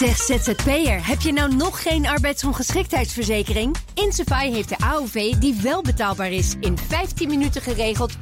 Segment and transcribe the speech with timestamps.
[0.00, 3.76] Zeg ZZP'er, heb je nou nog geen arbeidsongeschiktheidsverzekering?
[3.94, 6.54] Insafai heeft de AOV die wel betaalbaar is.
[6.60, 8.18] In 15 minuten geregeld, 100%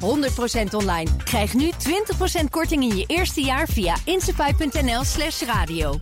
[0.71, 1.09] online.
[1.23, 1.71] Krijg nu
[2.41, 5.99] 20% korting in je eerste jaar via insafai.nl slash radio.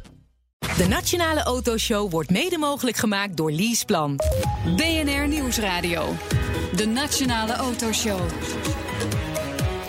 [0.78, 4.16] De Nationale Autoshow wordt mede mogelijk gemaakt door Leaseplan.
[4.76, 6.16] BNR Nieuwsradio.
[6.76, 8.20] De Nationale Autoshow.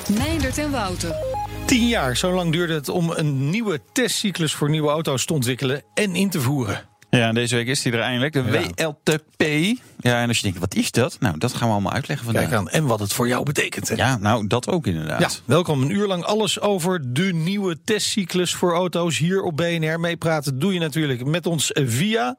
[0.08, 1.27] Meindert en Wouter.
[1.68, 5.82] Tien jaar, zo lang duurde het om een nieuwe testcyclus voor nieuwe auto's te ontwikkelen
[5.94, 6.88] en in te voeren.
[7.10, 8.32] Ja, deze week is die er eindelijk.
[8.32, 9.42] De WLTP.
[9.98, 11.16] Ja, en als je denkt, wat is dat?
[11.20, 12.48] Nou, dat gaan we allemaal uitleggen vandaag.
[12.48, 13.88] Kijk aan, en wat het voor jou betekent.
[13.88, 13.94] Hè?
[13.94, 15.20] Ja, nou, dat ook inderdaad.
[15.20, 20.00] Ja, welkom een uur lang alles over de nieuwe testcyclus voor auto's hier op BNR.
[20.00, 22.36] Meepraten doe je natuurlijk met ons via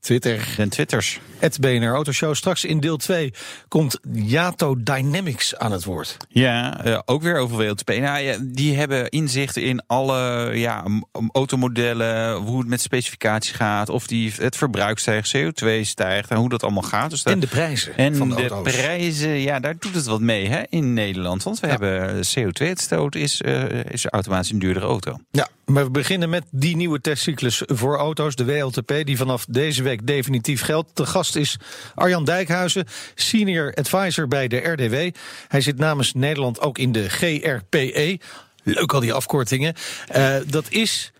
[0.00, 0.54] Twitter.
[0.58, 1.20] En Twitters.
[1.38, 2.34] Het BNR Autoshow.
[2.34, 3.32] Straks in deel 2
[3.68, 6.16] komt Yato Dynamics aan het woord.
[6.28, 7.88] Ja, uh, ook weer over WLTP.
[7.88, 10.84] Nou, ja, die hebben inzicht in alle ja,
[11.32, 16.48] automodellen, hoe het met specificatie gaat, of die, het verbruik stijgt, CO2 stijgt en hoe
[16.48, 17.10] dat allemaal gaat.
[17.10, 18.72] Dus dat, en de prijzen en van de, de auto's.
[18.72, 21.42] prijzen, ja, daar doet het wat mee hè, in Nederland.
[21.42, 21.72] Want we Ja.
[21.72, 25.18] hebben CO2-uitstoot is, uh, is automatisch een duurdere auto.
[25.30, 29.82] Ja, maar we beginnen met die nieuwe testcyclus voor auto's, de WLTP, die vanaf deze
[29.82, 30.96] week definitief geldt.
[30.96, 31.56] De gast is
[31.94, 35.16] Arjan Dijkhuizen, senior advisor bij de RDW.
[35.48, 38.18] Hij zit namens Nederland ook in de GRPE.
[38.62, 39.74] Leuk al die afkortingen.
[40.16, 41.12] Uh, dat is,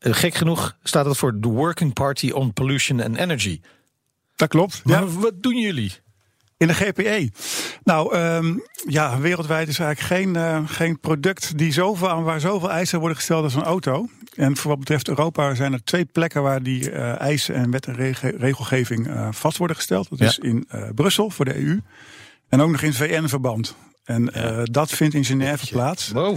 [0.00, 3.60] uh, gek genoeg, staat het voor The Working Party on Pollution and Energy.
[4.36, 4.80] Dat klopt.
[4.84, 5.92] Maar Ja, wat doen jullie?
[6.58, 7.30] In de GPE.
[7.84, 8.54] Nou, ehm,
[8.88, 13.16] ja, wereldwijd is eigenlijk geen, eh, geen product die zoveel, aan waar zoveel eisen worden
[13.16, 14.08] gesteld als een auto.
[14.34, 17.86] En voor wat betreft Europa zijn er twee plekken waar die eh, eisen en wet
[17.86, 20.08] en rege- regelgeving eh, vast worden gesteld.
[20.10, 20.26] Dat Ja.
[20.26, 21.80] is in Brussel voor de EU
[22.48, 23.74] en ook nog in VN-verband.
[24.04, 24.30] En
[24.64, 26.08] dat vindt in Genève plaats.
[26.10, 26.36] Wow,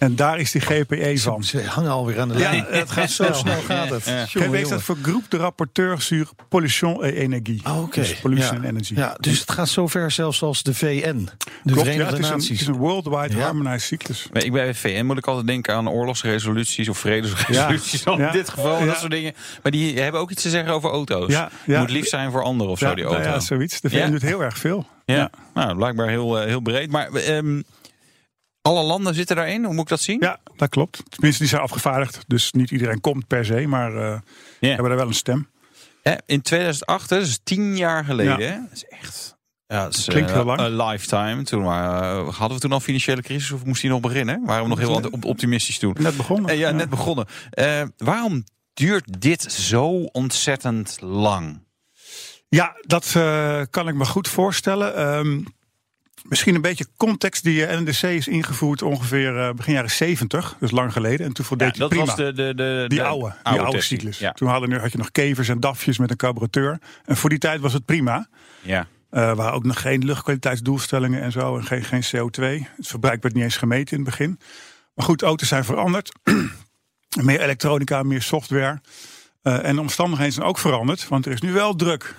[0.00, 1.44] En daar is die GPE van.
[1.44, 2.64] ze hangen alweer aan de Ja, lijn.
[2.68, 3.60] het gaat zo snel.
[3.60, 4.04] gaat het.
[4.04, 4.12] Ja.
[4.12, 4.66] Jongen, GPE jongen.
[4.66, 7.60] staat voor Groep de Rapporteur sur Pollution et Energie.
[7.66, 8.00] Oh, Oké.
[8.00, 8.56] Dus pollution ja.
[8.56, 8.94] and energy.
[8.94, 11.30] Ja, dus het gaat zover zelfs als de VN, de Klopt,
[11.62, 12.48] ja, Verenigde het, is een, Naties.
[12.48, 13.42] het is een worldwide Ja.
[13.42, 14.26] harmonized cyclus.
[14.32, 18.02] Ik bij VN moet ik altijd denken aan oorlogsresoluties of vredesresoluties.
[18.02, 18.12] Ja.
[18.12, 18.30] In Ja.
[18.32, 18.84] dit geval, Ja.
[18.84, 19.34] dat soort dingen.
[19.62, 21.32] Maar die hebben ook iets te zeggen over auto's.
[21.32, 21.80] Ja, ja.
[21.80, 23.30] Moet lief zijn voor anderen of zo, die nou auto.
[23.30, 23.80] ja, zoiets.
[23.80, 24.06] De VN Ja?
[24.08, 24.86] doet heel erg veel.
[25.04, 25.30] Ja, Ja.
[25.54, 26.90] nou, blijkbaar heel, eh, heel breed.
[26.90, 27.62] Maar ehm,
[28.62, 30.16] alle landen zitten daarin, hoe moet ik dat zien?
[30.20, 31.02] Ja, dat klopt.
[31.08, 32.24] Tenminste, die zijn afgevaardigd.
[32.26, 34.18] Dus niet iedereen komt per se, maar eh
[34.60, 34.68] Ja.
[34.68, 35.48] hebben daar wel een stem.
[36.26, 38.38] In 2008, hè, dat is tien jaar geleden.
[38.40, 38.60] Ja.
[38.68, 39.38] Dat is echt...
[39.66, 40.60] Ja, dat is, Klinkt eh, heel lang.
[40.60, 41.42] Een lifetime.
[41.42, 44.44] Toen maar, eh, hadden we toen al financiële crisis of moest die nog beginnen?
[44.44, 45.96] Waren we nog heel op- optimistisch toen?
[45.98, 46.50] Net begonnen.
[46.50, 47.26] Eh, ja, net begonnen.
[47.50, 48.44] Eh, waarom
[48.74, 51.62] duurt dit zo ontzettend lang?
[52.48, 54.96] Ja, dat eh, kan ik me goed voorstellen.
[54.96, 55.40] Ehm,
[56.22, 57.44] misschien een beetje context.
[57.44, 60.56] Die eh, NDC is ingevoerd ongeveer eh, begin jaren 70.
[60.60, 61.26] Dus lang geleden.
[61.26, 62.04] En toen voldeed hij dat prima.
[62.04, 64.18] was de, de, de, Die de oude, die oude cyclus.
[64.18, 64.32] Ja.
[64.32, 66.78] Toen hadden, had je nog kevers en dafjes met een carburateur.
[67.04, 68.28] En voor die tijd was het prima.
[68.60, 68.86] ja.
[69.10, 71.56] Waren ook nog geen luchtkwaliteitsdoelstellingen en zo.
[71.56, 72.66] En geen, geen CO2.
[72.76, 74.40] Het verbruik werd niet eens gemeten in het begin.
[74.94, 76.12] Maar goed, auto's zijn veranderd.
[77.22, 78.80] meer elektronica, meer software.
[79.42, 81.08] En de omstandigheden zijn ook veranderd.
[81.08, 82.14] Want er is nu wel druk.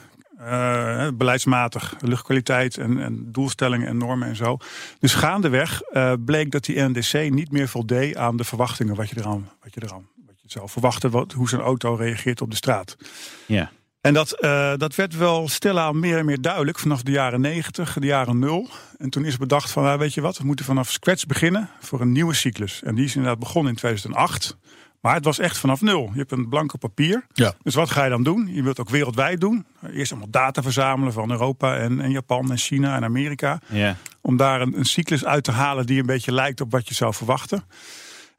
[0.46, 4.58] Eh, beleidsmatig, luchtkwaliteit en, en doelstellingen en normen en zo.
[5.00, 9.18] Dus gaandeweg eh, bleek dat die NDC niet meer voldeed aan de verwachtingen wat je
[9.18, 12.56] eraan, wat je eraan wat je zou verwachten, wat, hoe zo'n auto reageert op de
[12.56, 12.98] straat.
[13.46, 13.72] ja.
[14.02, 17.94] En dat, eh, dat werd wel stilaan meer en meer duidelijk vanaf de jaren 90,
[17.94, 18.70] de jaren 0.
[18.98, 22.02] En toen is bedacht van, nou, weet je wat, we moeten vanaf scratch beginnen voor
[22.02, 22.84] een nieuwe cyclus.
[22.84, 24.58] En die is inderdaad begonnen in 2008.
[25.02, 26.10] Maar het was echt vanaf nul.
[26.14, 27.26] Je hebt een blanco papier.
[27.34, 27.54] Ja.
[27.64, 28.50] Dus wat ga je dan doen?
[28.54, 29.66] Je wilt ook wereldwijd doen.
[29.94, 33.60] Eerst allemaal data verzamelen van Europa en, en Japan en China en Amerika.
[33.68, 33.96] ja.
[34.24, 36.94] Om daar een, een cyclus uit te halen die een beetje lijkt op wat je
[36.94, 37.64] zou verwachten.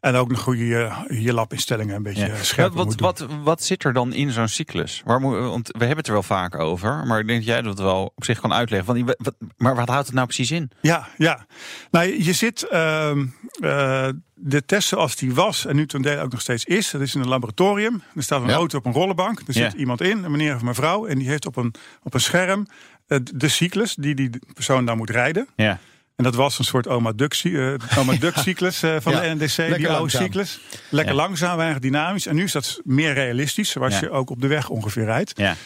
[0.02, 2.36] En ook nog hoe je je labinstellingen een beetje Ja.
[2.42, 5.02] scherper Wat, wat, wat, zit er dan in zo'n cyclus?
[5.04, 7.62] Waar moet, want we hebben het er wel vaak over, maar ik denk dat jij
[7.62, 8.94] dat wel op zich kan uitleggen.
[8.94, 10.70] Want, wat, maar wat houdt het nou precies in?
[10.80, 11.46] Ja, ja.
[11.90, 13.26] Nou, je- zit ehm,
[13.60, 16.90] eh, de test zoals die was en nu ten dele ook nog steeds is.
[16.90, 18.02] Dat is in een laboratorium.
[18.16, 18.54] Er staat een Ja.
[18.54, 19.38] auto op een rollenbank.
[19.38, 19.52] Er Ja.
[19.52, 22.66] zit iemand in, een meneer of mevrouw, en die heeft op een, op een scherm
[23.06, 25.48] eh, de cyclus die die persoon dan moet rijden.
[25.56, 25.78] Ja.
[26.16, 29.34] En dat was een soort oma Duck, eh, oma Duck cyclus eh, van Ja, de
[29.34, 30.60] NDC, die oude cyclus.
[30.90, 31.20] Lekker Ja.
[31.20, 32.26] langzaam, weinig dynamisch.
[32.26, 34.00] En nu is dat meer realistisch, zoals Ja.
[34.00, 35.38] je ook op de weg ongeveer rijdt.
[35.38, 35.56] Ja.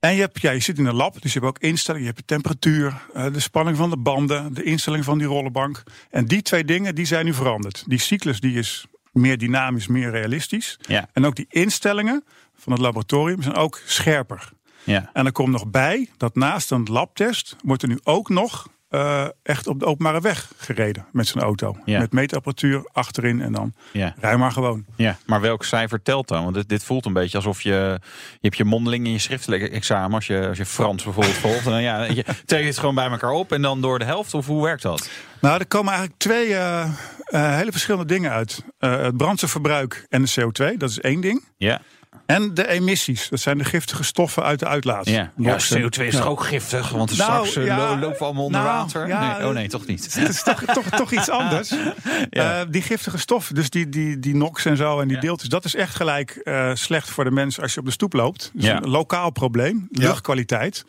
[0.00, 2.06] En je, hebt, ja, je zit in een lab, dus je hebt ook instellingen.
[2.06, 5.82] Je hebt de temperatuur, eh, de spanning van de banden, de instelling van die rollenbank.
[6.10, 7.84] En die twee dingen die zijn nu veranderd.
[7.86, 10.78] Die cyclus die is meer dynamisch, meer realistisch.
[11.12, 12.24] En ook die instellingen
[12.56, 14.52] van het laboratorium zijn ook scherper.
[14.84, 15.10] Ja.
[15.12, 19.26] En er komt nog bij dat naast een labtest wordt er nu ook nog eh,
[19.42, 21.76] echt op de openbare weg gereden met zijn auto.
[21.84, 21.98] Ja.
[21.98, 24.14] Met meetapparatuur achterin en dan Ja.
[24.20, 24.84] rij maar gewoon.
[24.96, 26.42] Ja, maar welk cijfer telt dan?
[26.42, 27.70] Want dit, dit voelt een beetje alsof je...
[27.70, 30.14] Je hebt je mondeling in je schriftelijk examen.
[30.14, 31.64] Als je, als je Frans bijvoorbeeld volgt.
[31.64, 34.34] Dan ja, je teken het gewoon bij elkaar op en dan door de helft.
[34.34, 35.08] Of hoe werkt dat?
[35.40, 36.82] Nou, er komen eigenlijk twee eh,
[37.24, 38.64] eh, hele verschillende dingen uit.
[38.78, 41.44] Het brandstofverbruik en de CO2, dat is één ding.
[41.56, 41.80] Ja,
[42.26, 45.06] En de emissies, dat zijn de giftige stoffen uit de uitlaat.
[45.08, 45.12] ja.
[45.12, 46.88] ja NOx en- CO2 is toch ook giftig?
[46.88, 49.06] Want Nou, straks ja, lo- lopen we allemaal onder nou, water.
[49.08, 50.14] ja, nee, oh nee, toch niet.
[50.14, 51.72] Het is toch, toch, toch iets anders.
[52.30, 52.60] Ja.
[52.60, 55.22] Eh, die giftige stoffen, dus die, die, die NOx en zo en die Ja.
[55.22, 58.12] deeltjes, dat is echt gelijk eh, slecht voor de mens als je op de stoep
[58.12, 58.50] loopt.
[58.54, 58.76] Dus Ja.
[58.76, 60.06] een lokaal probleem, Ja.
[60.06, 60.84] luchtkwaliteit.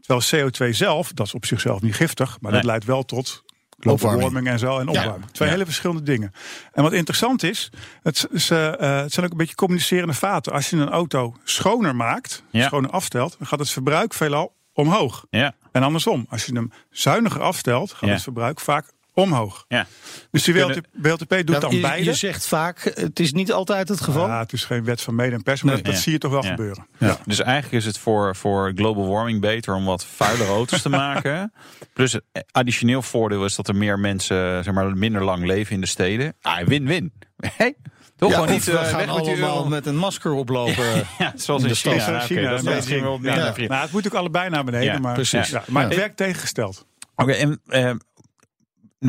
[0.00, 3.42] Terwijl CO2 zelf, dat is op zichzelf niet giftig, maar dat leidt wel tot
[3.90, 4.22] Opwarming.
[4.22, 5.30] warming en zo en opwarming.
[5.30, 5.54] Twee Ja.
[5.54, 6.32] hele verschillende dingen.
[6.72, 7.70] En wat interessant is,
[8.02, 10.52] het, is, eh, eh, het zijn ook een beetje communicerende vaten.
[10.52, 12.66] Als je een auto schoner maakt, Ja.
[12.66, 15.26] schoner afstelt, dan gaat het verbruik veelal omhoog.
[15.30, 19.64] Ja, En andersom, als je hem zuiniger afstelt, gaat het verbruik vaak omhoog.
[19.68, 19.86] ja.
[20.30, 22.04] Dus die WLTP, WLTP doet Ja, dan je, beide.
[22.04, 24.26] je zegt vaak, het is niet altijd het geval.
[24.26, 25.82] Ja, het is geen wet van mede en pers, maar Nee.
[25.82, 25.98] dat, Ja.
[26.00, 26.50] zie je toch wel Ja.
[26.50, 26.86] gebeuren.
[26.98, 27.18] Ja.
[27.26, 31.52] Dus eigenlijk is het voor, voor global warming beter om wat vuilere auto's te maken.
[31.92, 35.80] Plus het additioneel voordeel is dat er meer mensen zeg maar, minder lang leven in
[35.80, 36.34] de steden.
[36.42, 37.12] Ah, win-win.
[37.56, 37.74] Hey,
[38.16, 40.84] toch Ja, gewoon niet we eh, gaan weg met die allemaal met een masker oplopen.
[41.18, 41.92] Ja, zoals in in de stad.
[42.02, 42.20] China.
[42.20, 43.34] China, dat misschien wel Ja.
[43.56, 45.48] Nou, het moet ook allebei naar beneden, Ja, maar, precies.
[45.48, 46.86] Ja, maar het werkt tegengesteld.
[47.16, 47.90] Oké, en eh,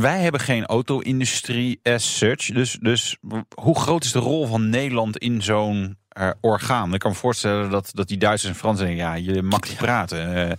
[0.01, 2.45] wij hebben geen auto-industrie as such.
[2.45, 3.17] Dus, dus
[3.55, 6.93] hoe groot is de rol van Nederland in zo'n eh, orgaan?
[6.93, 9.77] Ik kan me voorstellen dat, dat die Duitsers en Fransen denken, ja, je mag niet
[9.77, 10.49] praten.
[10.49, 10.51] Eh,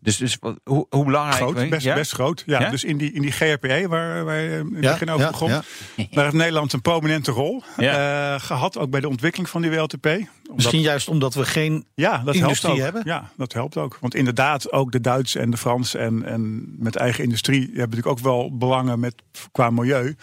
[0.00, 1.36] dus, dus wat- hoe, hoe belangrijk...
[1.36, 1.94] Groot, best, ja?
[1.94, 2.42] best groot.
[2.46, 2.70] Ja, Ja?
[2.70, 5.48] Dus in die, in die GRPE, waar, je in het Ja, begin over ja, begon,
[5.48, 5.62] ja.
[6.10, 8.34] daar heeft Nederland een prominente rol Ja.
[8.34, 10.06] eh, gehad, ook bij de ontwikkeling van die WLTP.
[10.06, 11.84] Omdat, Misschien juist omdat we geen...
[11.94, 12.78] ja, dat helpt industrie ook.
[12.78, 13.02] hebben?
[13.04, 13.98] Ja, dat helpt ook.
[14.00, 18.06] Want inderdaad, ook de Duitsers en de Fransen en, en met eigen industrie hebben natuurlijk
[18.06, 19.14] ook wel belangen met,
[19.52, 20.16] qua milieu.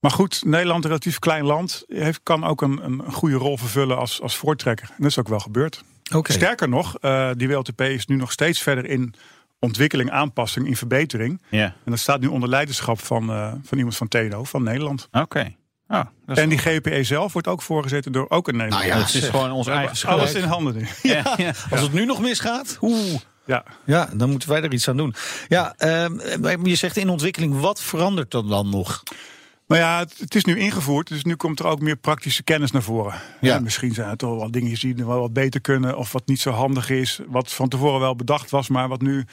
[0.00, 3.98] Maar goed, Nederland, een relatief klein land, heeft, kan ook een, een goede rol vervullen
[3.98, 4.88] als, als voortrekker.
[4.88, 5.84] En dat is ook wel gebeurd.
[6.14, 6.32] Oké.
[6.32, 9.14] Sterker nog, eh, die WLTP is nu nog steeds verder in
[9.58, 11.42] ontwikkeling, aanpassing, in verbetering.
[11.48, 15.08] Ja, En dat staat nu onder leiderschap van, eh, van iemand van TEDO, van Nederland.
[15.12, 15.54] oké.
[15.88, 18.88] Oh, is En die GPE zelf wordt ook voorgezeten door ook een Nederlander.
[18.88, 19.30] Nou ja, het is zeg.
[19.30, 20.12] gewoon ons eigen schuld.
[20.18, 20.86] Alles in handen nu.
[21.02, 21.52] Ja, ja.
[21.70, 23.20] Als het nu nog misgaat, oeh.
[23.44, 23.64] Ja.
[23.84, 25.14] Ja, dan moeten wij er iets aan doen.
[25.48, 29.02] Ja, ehm, je zegt in ontwikkeling, wat verandert er dan nog?
[29.70, 32.70] Nou ja, het, het is nu ingevoerd, dus nu komt er ook meer praktische kennis
[32.70, 33.14] naar voren.
[33.40, 33.58] Ja.
[33.58, 36.50] Misschien zijn het wel wat dingen die wel wat beter kunnen, of wat niet zo
[36.50, 39.24] handig is, wat van tevoren wel bedacht was, maar wat nu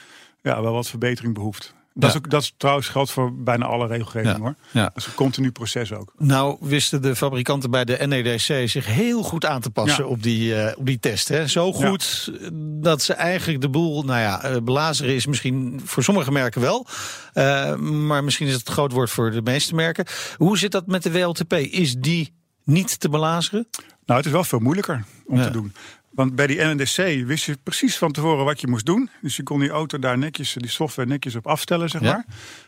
[0.42, 1.74] ja, wel wat verbetering behoeft.
[1.98, 2.16] Dat, Ja.
[2.16, 4.40] is ook, dat is trouwens geldt voor bijna alle regelgeving Ja.
[4.40, 4.54] hoor.
[4.70, 4.82] Ja.
[4.82, 6.12] Dat is een continu proces ook.
[6.18, 10.54] Nou, wisten de fabrikanten bij de NEDC zich heel goed aan te passen op, die,
[10.62, 11.28] eh, op die test.
[11.28, 11.46] Hè?
[11.46, 12.48] Zo goed eh,
[12.80, 16.86] dat ze eigenlijk de boel, nou ja, eh, belazeren is misschien voor sommige merken wel.
[17.80, 20.04] Maar misschien is het groot woord voor de meeste merken.
[20.36, 21.52] Hoe zit dat met de WLTP?
[21.52, 22.32] Is die
[22.64, 23.66] niet te belazeren?
[24.06, 25.42] Nou, het is wel veel moeilijker om Ja.
[25.44, 25.72] te doen.
[26.10, 29.10] Want bij die NNDC wist je precies van tevoren wat je moest doen.
[29.22, 32.12] Dus je kon die auto daar netjes, die software netjes op afstellen, zeg Ja.
[32.12, 32.24] maar.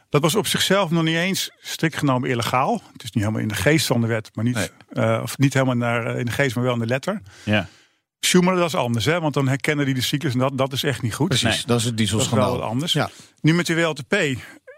[0.08, 2.72] Dat was op zichzelf nog niet eens strikt genomen illegaal.
[2.92, 4.68] Het is niet helemaal in de geest van de wet, maar niet, Nee.
[5.04, 7.20] eh, of niet helemaal naar, eh, in de geest, maar wel in de letter.
[7.44, 7.68] ja.
[8.22, 9.20] Schumacher, dat is anders, hè?
[9.20, 11.28] want dan herkennen die de cyclus en dat, dat is echt niet goed.
[11.28, 11.62] Precies, Nee.
[11.66, 12.58] dat is het Dat is wel dieselschandaal.
[12.58, 12.92] wat anders.
[12.92, 13.10] Ja.
[13.40, 14.14] Nu met die WLTP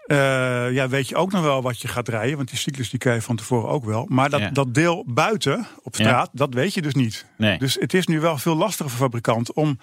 [0.07, 2.37] eh, ja, weet je ook nog wel wat je gaat rijden.
[2.37, 4.07] Want die cyclus die krijg je van tevoren ook wel.
[4.09, 4.51] Maar dat, Ja.
[4.51, 7.27] dat deel buiten op straat, dat weet je dus niet.
[7.37, 7.59] Nee.
[7.59, 9.79] Dus het is nu wel veel lastiger voor fabrikant om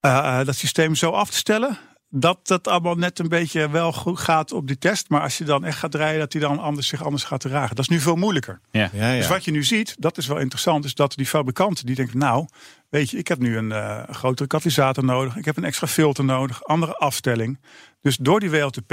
[0.00, 1.78] eh, eh, dat systeem zo af te stellen.
[2.14, 5.08] Dat het allemaal net een beetje wel goed gaat op die test.
[5.08, 7.76] Maar als je dan echt gaat rijden, dat hij dan anders, zich anders gaat dragen.
[7.76, 8.60] Dat is nu veel moeilijker.
[8.70, 8.90] Ja.
[8.92, 9.16] Ja, ja.
[9.16, 12.18] Dus wat je nu ziet, dat is wel interessant, is dat die fabrikanten die denken,
[12.18, 12.46] nou,
[12.88, 16.24] weet je, ik heb nu een eh, grotere katalysator nodig, ik heb een extra filter
[16.24, 17.58] nodig, andere afstelling.
[18.02, 18.92] Dus door die WLTP,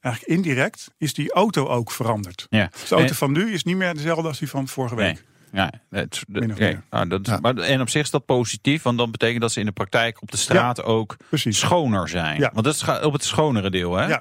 [0.00, 2.46] eigenlijk indirect, is die auto ook veranderd.
[2.50, 2.68] Ja.
[2.72, 5.18] Dus de auto En- van nu is niet meer dezelfde als die van vorige Nee.
[5.52, 6.22] Ja, het.
[6.28, 7.38] Nou, dat, Ja.
[7.40, 10.22] maar, en op zich is dat positief, want dan betekent dat ze in de praktijk
[10.22, 11.58] op de straat ook Precies.
[11.58, 12.40] schoner zijn.
[12.40, 12.50] Ja.
[12.52, 14.16] Want dat is op het schonere deel, hè?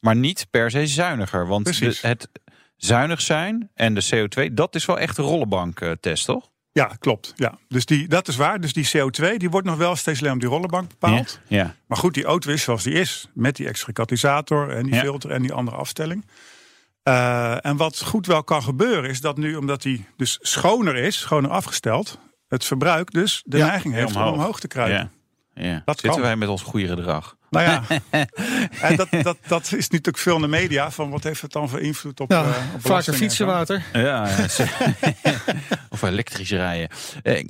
[0.00, 1.46] Maar niet per se zuiniger.
[1.46, 2.28] Want de- het
[2.76, 6.52] zuinig zijn en de CO2, dat is wel echt een rollenbanktest, toch?
[6.72, 7.32] ja klopt.
[7.36, 7.58] Ja.
[7.68, 8.60] Dus die, dat is waar.
[8.60, 11.40] Dus die CO2 die wordt nog wel steeds alleen op die rollenbank bepaald.
[11.48, 11.74] Ja.
[11.86, 13.28] Maar goed, die auto is zoals die is.
[13.34, 16.24] Met die extra katalysator en die filter en die andere afstelling.
[17.04, 21.18] Eh, en wat goed wel kan gebeuren is dat nu, omdat die dus schoner is,
[21.20, 22.18] schoner afgesteld,
[22.48, 24.34] het verbruik dus de Ja, neiging heeft om omhoog.
[24.34, 25.10] omhoog te kruipen.
[25.54, 25.62] Ja.
[25.64, 25.82] ja.
[25.84, 26.20] Dat Zitten kan.
[26.20, 27.36] wij met ons goede gedrag?
[27.50, 27.82] Nou ja,
[28.88, 31.68] en dat, dat, dat is natuurlijk veel in de media van wat heeft het dan
[31.68, 33.52] voor invloed op, Ja, eh, op vaker belastingen en fietsen, zo.
[33.52, 33.82] Wouter.
[33.92, 34.28] Ja,
[35.94, 36.88] of elektrisch rijden.
[37.22, 37.44] Eh,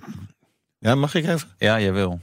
[0.79, 1.49] Ja, mag ik even?
[1.59, 2.21] ja, jij wil.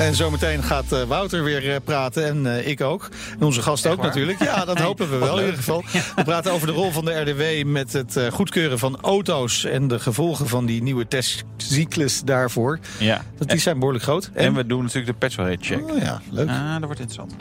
[0.00, 3.08] En zometeen gaat eh, Wouter weer eh, praten en eh, ik ook.
[3.38, 4.42] En onze gast ook natuurlijk.
[4.42, 5.84] Ja, dat hopen we wel in ieder geval.
[6.16, 9.64] We praten over de rol van de RDW met het eh, goedkeuren van auto's...
[9.64, 12.78] en de gevolgen van die nieuwe testcyclus daarvoor.
[12.98, 13.24] Ja.
[13.38, 14.30] Dat, die zijn behoorlijk groot.
[14.34, 15.90] En we doen natuurlijk de petrolhead check.
[15.90, 16.48] Oh ja, leuk.
[16.48, 17.34] Ah, dat wordt interessant.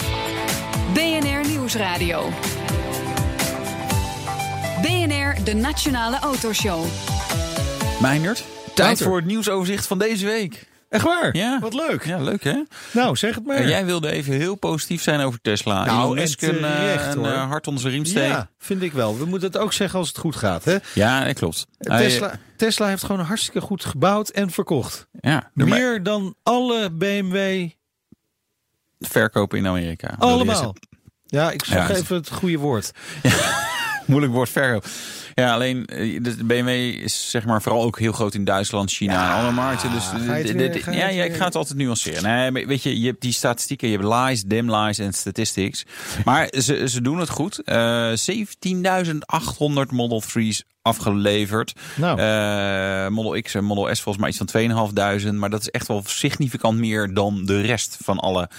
[0.93, 2.29] BNR Nieuwsradio.
[4.81, 6.85] BNR, de Nationale Autoshow.
[8.01, 9.05] Meindert, tijd Wouter.
[9.05, 10.67] voor het nieuwsoverzicht van deze week.
[10.89, 11.35] Echt waar?
[11.35, 11.59] Ja.
[11.59, 12.05] Wat leuk.
[12.05, 12.63] Ja, leuk hè?
[12.93, 13.67] Nou, zeg het maar.
[13.67, 15.85] Jij wilde even heel positief zijn over Tesla.
[15.85, 17.27] Nou, Musk een, eh, terecht, een hoor.
[17.27, 18.29] eh, hart onder zijn riem steken.
[18.29, 19.17] Ja, vind ik wel.
[19.17, 20.63] We moeten het ook zeggen als het goed gaat.
[20.63, 20.77] Hè?
[20.93, 21.67] Ja, dat klopt.
[21.77, 25.07] Hij, Tesla, Tesla heeft gewoon hartstikke goed gebouwd en verkocht.
[25.21, 27.69] ja, Meer dan alle BMW
[28.99, 30.15] verkopen in Amerika.
[30.19, 30.75] allemaal.
[31.25, 32.91] Ja, ik zoek Ja, even het goede woord.
[34.09, 34.85] Moeilijk woord verkoop.
[35.35, 36.67] Ja, alleen eh, de BMW
[37.03, 39.91] is zeg maar vooral ook heel groot in Duitsland, China en andere markten.
[39.91, 40.11] Dus
[40.53, 42.23] weer- ja, ik ga het altijd nuanceren.
[42.53, 45.85] Nee, weet je, je hebt die statistieken, je hebt lies, dim lies en statistics.
[46.25, 47.59] Maar ze, ze doen het goed.
[47.63, 51.73] Eh 17.800 Model 3's afgeleverd.
[51.95, 52.19] Nou.
[52.19, 54.47] Eh, Model X en Model S volgens mij iets van
[55.31, 55.33] 2.500.
[55.39, 58.49] Maar dat is echt wel significant meer dan de rest van alle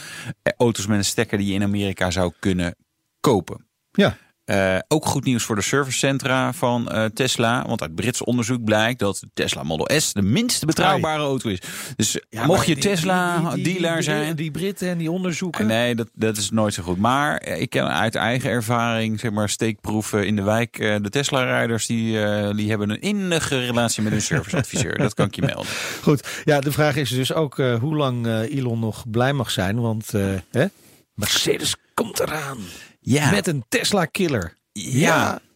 [0.56, 2.74] auto's met een stekker die je in Amerika zou kunnen
[3.20, 3.66] kopen.
[3.92, 4.16] Ja.
[4.50, 7.64] Eh, ook goed nieuws voor de servicecentra van eh, Tesla.
[7.66, 11.58] Want uit Brits onderzoek blijkt dat de Tesla Model S de minst betrouwbare auto is.
[11.96, 14.36] Dus mocht je Tesla-dealer zijn...
[14.36, 15.66] Die Britten en die onderzoeken.
[15.66, 16.98] Nee, dat, dat is nooit zo goed.
[16.98, 20.78] Maar eh, ik ken uit eigen ervaring, zeg maar, steekproeven in de wijk.
[20.78, 24.98] eh, De Tesla-rijders die, eh, die hebben een innige relatie met hun serviceadviseur.
[24.98, 25.66] dat kan ik je melden.
[26.02, 29.50] Goed, ja, de vraag is dus ook eh, hoe lang eh, Elon nog blij mag
[29.50, 29.80] zijn.
[29.80, 30.66] Want eh, hè?
[31.14, 32.58] Mercedes komt eraan
[33.00, 34.56] Ja, met een Tesla-killer.
[34.72, 35.32] ja.
[35.32, 35.48] Mm,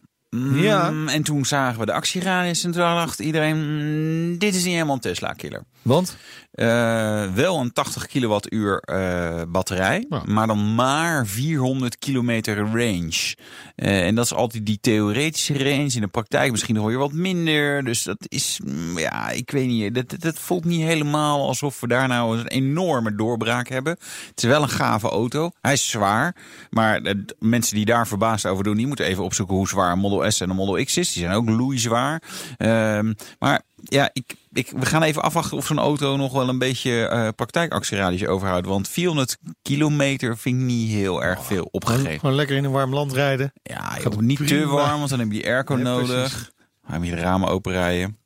[0.53, 0.93] Ja.
[1.07, 4.95] En toen zagen we de actieradius en toen dacht iedereen, mm, dit is niet helemaal
[4.95, 5.63] een Tesla-killer.
[5.81, 6.17] Want?
[6.51, 10.21] Eh, wel een 80 kilowattuur eh, batterij, Ja.
[10.25, 13.35] maar dan maar 400 kilometer range.
[13.75, 15.91] Eh, en dat is altijd die theoretische range.
[15.95, 17.83] In de praktijk misschien nog weer wat minder.
[17.83, 19.95] Dus dat is, mm, ja, ik weet niet.
[19.95, 23.97] Dat, dat, dat voelt niet helemaal alsof we daar nou een enorme doorbraak hebben.
[24.29, 25.51] Het is wel een gave auto.
[25.61, 26.35] Hij is zwaar.
[26.69, 30.24] Maar mensen die daar verbaasd over doen, die moeten even opzoeken hoe zwaar een Model
[30.31, 31.13] S en een Model X is.
[31.13, 32.21] Die zijn ook loeizwaar.
[32.57, 36.59] Ehm maar ja, ik, ik, we gaan even afwachten of zo'n auto nog wel een
[36.59, 38.67] beetje eh praktijkactieradius overhoudt.
[38.67, 42.19] Want 400 kilometer vind ik niet heel erg veel Gewoon, opgegeven.
[42.19, 43.53] gewoon lekker in een warm land rijden.
[43.63, 46.29] Ja, joh, niet te warm, want dan heb je airco nodig.
[46.29, 46.49] precies.
[46.87, 48.17] Dan heb je de ramen openrijden.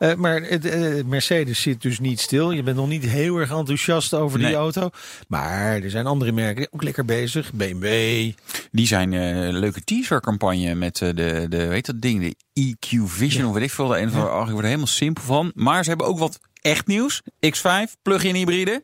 [0.00, 2.50] Eh, maar eh, Mercedes zit dus niet stil.
[2.50, 4.90] Je bent nog niet heel erg enthousiast over die auto.
[5.28, 7.52] Maar er zijn andere merken ook lekker bezig.
[7.52, 7.86] BMW.
[8.72, 12.98] Die zijn eh, een leuke teaser campagne met de, de, weet dat ding, de EQ
[13.04, 13.88] Vision of weet ik veel.
[13.88, 15.52] De een van, oh, ik word er helemaal simpel van.
[15.54, 17.22] Maar ze hebben ook wat echt nieuws.
[17.46, 18.82] X5, plug-in hybride.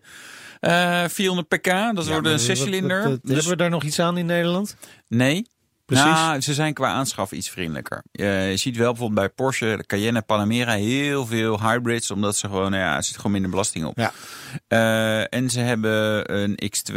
[0.60, 3.02] Eh 400 pk, dat wordt een zescilinder.
[3.04, 4.76] Dus- Hebben we daar nog iets aan in Nederland?
[5.08, 5.46] Nee.
[5.86, 6.04] Precies.
[6.04, 8.02] Nou, ze zijn qua aanschaf iets vriendelijker.
[8.12, 12.70] Eh, je ziet wel bijvoorbeeld bij Porsche, Cayenne, Panamera heel veel hybrids, omdat ze gewoon,
[12.70, 13.98] nou ja, er zit gewoon minder belasting op.
[13.98, 14.12] Ja.
[14.68, 16.94] Eh, en ze hebben een X2,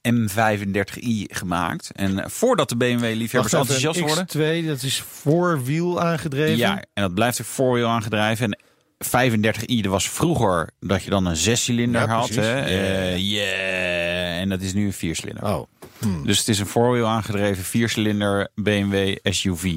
[0.00, 1.90] een M35i gemaakt.
[1.92, 6.56] En voordat de BMW-liefhebbers enthousiast worden, X2, dat is voorwiel aangedreven.
[6.56, 8.44] ja, en dat blijft ook voorwiel aangedreven.
[8.44, 8.58] En
[9.04, 12.28] 35i, dat was vroeger dat je dan een zescilinder Ja, had.
[12.28, 12.58] Hè?
[12.58, 12.64] Ja.
[12.64, 14.40] Eh, yeah.
[14.40, 15.44] En dat is nu een viercilinder.
[15.44, 15.62] Oh.
[16.24, 19.76] Dus het is een voorwiel aangedreven viercilinder BMW SUV.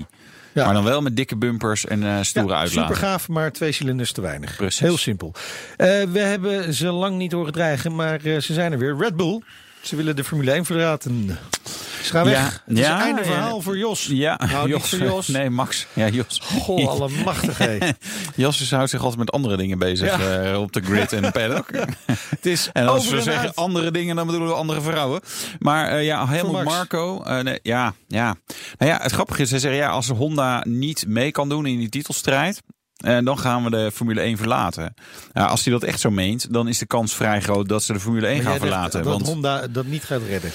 [0.54, 0.66] Ja.
[0.66, 2.96] Maar dan wel met dikke bumpers en eh stoere Ja, uitlaten.
[2.96, 4.56] super gaaf, maar twee cilinders te weinig.
[4.56, 4.80] Precies.
[4.80, 5.34] Heel simpel.
[5.78, 8.96] Eh, we hebben ze lang niet horen dreigen, maar eh, ze zijn er weer.
[8.98, 9.42] Red Bull.
[9.86, 11.38] Ze willen de Formule 1 verlaten.
[12.04, 12.64] Ze gaan Ja, weg.
[12.66, 13.26] Het is ja, een einde ja.
[13.28, 14.06] verhaal voor Jos.
[14.12, 14.90] Ja, Nou, Jos.
[14.90, 15.28] voor Jos.
[15.28, 15.88] Nee, Max.
[15.94, 16.40] Ja, Jos.
[16.44, 17.58] Goh, allemachtig.
[17.58, 17.78] hé.
[18.36, 21.32] Jos is- houdt zich altijd met andere dingen bezig eh, op de grid en de
[21.32, 21.70] paddock.
[22.30, 23.56] Het is En als we en zeggen uit.
[23.56, 25.22] andere dingen, dan bedoelen we andere vrouwen.
[25.60, 26.64] Maar eh, ja, Max.
[26.64, 27.24] Marco.
[27.24, 28.36] eh, nee, ja, ja.
[28.78, 31.78] Nou ja, het grappige is, hij zegt ja, als Honda niet mee kan doen in
[31.80, 32.62] die titelstrijd.
[32.98, 34.94] Eh, dan gaan we de Formule 1 verlaten.
[35.34, 37.94] Nou, als hij dat echt zo meent, dan is de kans vrij groot dat ze
[37.94, 39.04] de Formule 1 Maar gaan verlaten.
[39.04, 40.52] Dat want Honda dat niet gaat redden.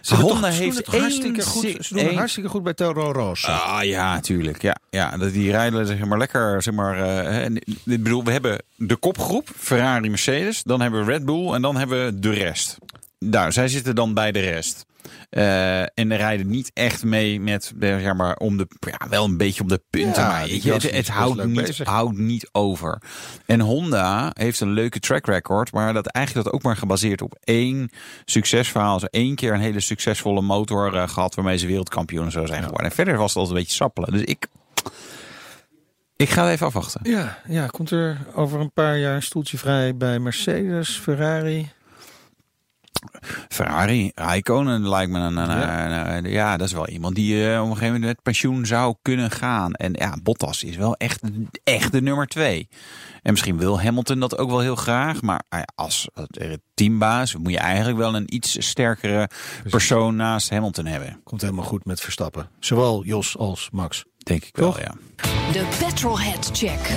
[0.00, 1.76] Ze doen Honda toch- heeft het hartstikke goed.
[1.80, 3.50] Ze doen het hartstikke goed bij Toro Rosso.
[3.50, 4.62] Ah ja, natuurlijk.
[4.62, 6.62] Ja, ja, dat die rijden zeg maar lekker.
[6.62, 10.62] Zeg maar, eh, en ik bedoel, we hebben de kopgroep, Ferrari, Mercedes.
[10.62, 12.76] Dan hebben we Red Bull en dan hebben we de rest.
[13.18, 14.86] Daar, zij zitten dan bij de rest.
[15.30, 19.36] Eh, en rijden niet echt mee met, eh, zeg maar, om de, ja, wel een
[19.36, 20.22] beetje om de punten.
[20.22, 23.02] Ja, maar je, het, het houdt, niet, houdt niet over.
[23.46, 27.36] En Honda heeft een leuke track record, maar dat eigenlijk dat ook maar gebaseerd op
[27.44, 27.90] één
[28.24, 29.00] succesverhaal.
[29.00, 32.62] Ze één keer een hele succesvolle motor eh, gehad waarmee ze wereldkampioen en zo zijn
[32.62, 32.86] geworden.
[32.86, 34.12] En verder was het altijd een beetje sappelen.
[34.12, 34.46] Dus ik,
[36.16, 37.00] Ik ga even afwachten.
[37.10, 41.70] Ja, ja, komt er over een paar jaar een stoeltje vrij bij Mercedes, Ferrari?
[43.48, 45.84] Ferrari, Raikkonen lijkt me een, een, Ja.
[45.86, 48.66] een- een- ja, dat is wel iemand die eh, op een gegeven moment met pensioen
[48.66, 49.72] zou kunnen gaan.
[49.72, 51.20] En ja, Bottas is wel echt,
[51.64, 52.68] echt de nummer twee.
[53.22, 55.22] En misschien wil Hamilton dat ook wel heel graag.
[55.22, 56.08] Maar eh, als
[56.74, 59.28] teambaas moet je eigenlijk wel een iets sterkere
[59.70, 61.20] persoon naast Hamilton hebben.
[61.24, 62.48] Komt helemaal goed met Verstappen.
[62.60, 64.04] Zowel Jos als Max.
[64.18, 64.76] Denk ik Toch?
[64.78, 64.94] wel, ja.
[65.52, 66.90] De Petrolhead Check.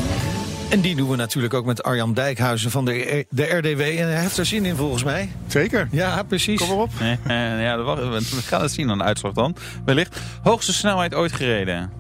[0.70, 3.80] En die doen we natuurlijk ook met Arjan Dijkhuizen van de, de RDW.
[3.82, 5.30] En hij heeft er zin in volgens mij.
[5.48, 5.88] Zeker.
[5.92, 6.60] Ja, precies.
[6.60, 6.90] Kom maar op.
[7.00, 9.56] Eh, ja, we gaan het zien aan de uitslag dan.
[9.86, 10.20] Wellicht.
[10.44, 11.92] Hoogste snelheid ooit gereden.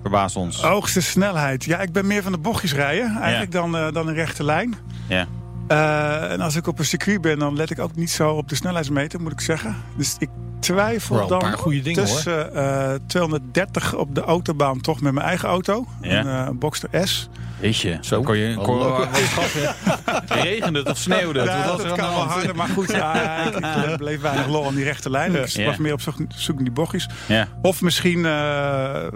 [0.00, 0.62] Verbaast ons.
[0.62, 1.64] Hoogste snelheid.
[1.64, 4.74] Ja, ik ben meer van de bochtjes rijden eigenlijk dan, eh, dan een rechte lijn.
[5.08, 5.26] Ja.
[5.68, 8.48] Eh, en als ik op een circuit ben, dan let ik ook niet zo op
[8.48, 9.76] de snelheidsmeter, moet ik zeggen.
[9.96, 10.28] Dus ik
[10.60, 15.26] twijfel een dan paar goede dingen, tussen eh, 230 op de autobaan toch met mijn
[15.26, 15.86] eigen auto.
[16.00, 16.46] Ja.
[16.46, 17.28] Een Boxster S.
[17.60, 18.22] Weet je, Zo.
[18.22, 19.06] kon je, kon, Hallo.
[20.42, 21.48] regende het of sneeuwde het?
[21.48, 24.84] Ja, was dat kan wel harder, maar goed, ja, ik, bleef weinig lol aan die
[24.84, 25.32] rechte lijn.
[25.32, 25.66] Dus ik Ja.
[25.66, 27.08] was meer op zoek, zoek naar die bochtjes.
[27.26, 27.48] Ja.
[27.62, 29.06] Of misschien eh,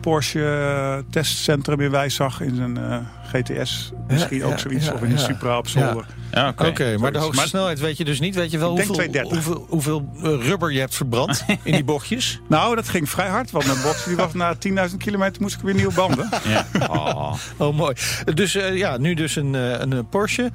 [0.00, 2.96] Porsche testcentrum in Wijzag in zijn eh,
[3.32, 3.92] GTS.
[4.08, 4.86] Misschien Ja, ook ja, zoiets.
[4.86, 5.24] ja, of in een ja.
[5.24, 6.06] Supra op zolder.
[6.32, 6.96] Ja, oké.
[6.98, 8.34] Maar de hoogste Maar- snelheid weet je dus niet.
[8.34, 9.44] Weet je wel Ik denk hoeveel, 230.
[9.44, 12.40] hoeveel, hoeveel eh, rubber je hebt verbrand in die bochtjes?
[12.48, 13.50] Nou, dat ging vrij hard.
[13.50, 14.54] Want mijn box die was na
[14.88, 16.28] 10.000 kilometer moest ik weer nieuwe banden.
[16.48, 16.66] Ja.
[16.90, 17.29] Oh.
[17.56, 17.94] Oh, mooi.
[18.34, 20.50] Dus eh, ja, nu dus een, eh, een eh, Porsche.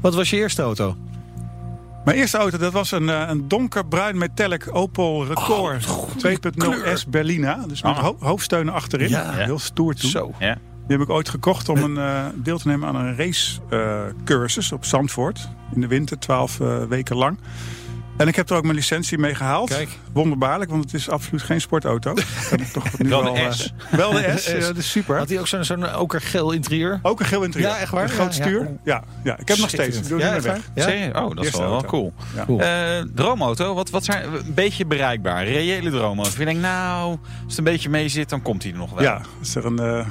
[0.00, 0.96] Wat was je eerste auto?
[2.04, 7.64] Mijn eerste auto, dat was een, eh, een donkerbruin metallic Opel Record 2.0 S Berlina.
[7.68, 8.02] Dus met Ah.
[8.02, 9.08] ho- hoofdsteunen achterin.
[9.08, 9.32] Ja.
[9.32, 10.10] Heel stoer toen.
[10.10, 10.32] Zo.
[10.38, 10.58] Ja.
[10.86, 14.84] Die heb ik ooit gekocht om een, eh, deel te nemen aan een racecursus op
[14.84, 15.48] Zandvoort.
[15.74, 17.38] In de winter, 12 eh, weken lang.
[18.16, 19.68] En ik heb er ook mijn licentie mee gehaald.
[19.68, 19.88] Kijk.
[20.12, 22.14] Wonderbaarlijk, want het is absoluut geen sportauto.
[22.72, 23.72] Toch nu Wel de eh, S.
[23.90, 24.46] wel de S, S.
[24.52, 25.16] ja, dat is super.
[25.18, 26.98] Had hij ook zo'n zo'n okergeel interieur?
[27.02, 27.70] Ook een geel interieur.
[27.70, 28.02] Ja, echt waar?
[28.02, 28.68] Een groot Ja, stuur.
[28.84, 29.96] Ja, ja, ik heb nog steeds.
[29.98, 30.58] Ik doe Ja, weg.
[30.74, 31.24] Ja?
[31.24, 32.12] Oh, dat is wel, wel cool.
[32.46, 32.60] Cool.
[32.60, 35.44] Eh, droomauto, wat, wat zijn een beetje bereikbaar?
[35.44, 36.30] Reële droomauto.
[36.30, 38.92] Of je denkt, nou, als het een beetje mee zit, dan komt hij er nog
[38.92, 39.02] wel.
[39.02, 40.06] Ja, is er een eh,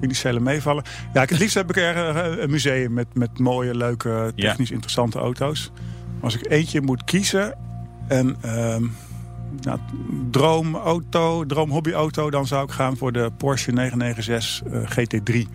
[0.00, 0.84] financiële meevallen.
[1.12, 4.70] Ja, ik- het liefst heb ik er eh, een museum met, met mooie, leuke, technisch
[4.70, 5.70] interessante auto's.
[6.24, 7.54] Als ik eentje moet kiezen
[8.08, 8.84] en ehm
[9.60, 9.78] nou,
[10.30, 15.48] droomauto, droomhobbyauto, dan zou ik gaan voor de Porsche 996 eh, GT3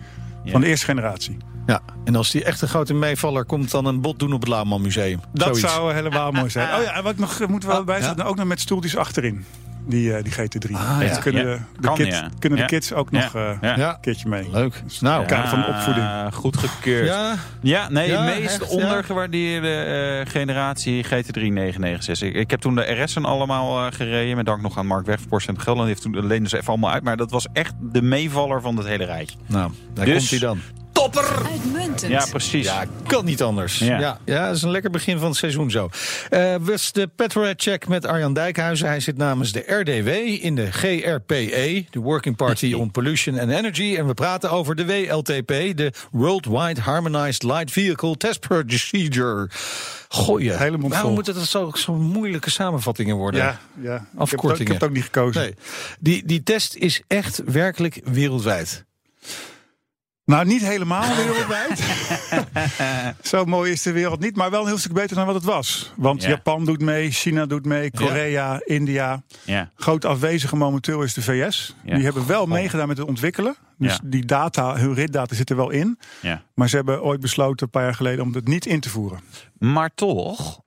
[0.44, 0.50] Ja.
[0.52, 1.36] van de eerste generatie.
[1.66, 4.48] Ja, en als die echt een grote meevaller komt, dan een bot doen op het
[4.48, 5.20] Lauwman Museum.
[5.32, 5.74] Dat Zoiets.
[5.74, 6.68] zou helemaal mooi zijn.
[6.78, 8.14] Oh ja, en wat ik nog eh, moet wel Ah, bij ja.
[8.24, 9.44] ook nog met stoeltjes achterin.
[9.86, 10.72] Die, eh, die GT3.
[10.74, 11.18] Ah, ja.
[11.18, 11.58] kunnen, Ja.
[11.80, 12.28] de, kids, ja.
[12.38, 12.64] kunnen Ja.
[12.66, 13.20] de kids ook Ja.
[13.22, 14.50] nog eh, een keertje mee.
[14.52, 14.82] leuk.
[15.00, 16.06] Nou, kader van opvoeding.
[16.34, 17.06] goed gekeurd.
[17.06, 22.28] Ja, ja, nee, Ja, de meest echt, ondergewaardeerde eh, generatie GT3 996.
[22.28, 24.36] Ik, ik heb toen de RS'en allemaal eh, gereden.
[24.36, 25.88] Met dank nog aan Mark Weg, Porsche en Gelderland.
[25.88, 27.02] Die heeft toen leende ze even allemaal uit.
[27.02, 29.36] Maar dat was echt de meevaller van het hele rijtje.
[29.46, 30.60] nou, daar Dus- komt hij dan.
[31.00, 31.46] Topper!
[31.46, 32.12] Uitmuntend.
[32.12, 32.66] Ja, precies.
[32.66, 33.78] Ja, kan niet anders.
[33.78, 33.98] Ja.
[33.98, 35.88] Ja, ja, dat is een lekker begin van het seizoen zo.
[36.30, 38.88] Eh was de Petrohead Check met Arjan Dijkhuizen.
[38.88, 40.08] Hij zit namens de RDW
[40.44, 43.94] in de GRPE, de Working Party on Pollution and Energy.
[43.96, 49.50] En we praten over de WLTP, de Worldwide Harmonized Light Vehicle Test Procedure.
[50.08, 50.56] Goeie.
[50.56, 53.40] Hele mond Waarom moeten dat zo, zo moeilijke samenvattingen worden?
[53.40, 53.94] Ja, ja.
[53.94, 54.60] Ik heb, het ook, Afkortingen.
[54.60, 55.40] ik heb het ook niet gekozen.
[55.40, 55.54] Nee.
[56.00, 58.84] Die, die test is echt werkelijk wereldwijd.
[60.30, 61.82] Nou, niet helemaal wereldwijd.
[63.22, 65.44] Zo mooi is de wereld niet, maar wel een heel stuk beter dan wat het
[65.44, 65.92] was.
[65.96, 66.28] Want Ja.
[66.28, 69.22] Japan doet mee, China doet mee, Korea, India.
[69.44, 69.70] Ja.
[69.74, 71.74] Groot afwezige momenteel is de VS.
[71.84, 73.56] Die hebben wel meegedaan met het ontwikkelen.
[73.78, 75.98] Dus die data, hun ritdata zit er wel in.
[76.20, 76.42] ja.
[76.54, 79.20] Maar ze hebben ooit besloten, een paar jaar geleden, om het niet in te voeren.
[79.58, 80.60] Maar toch,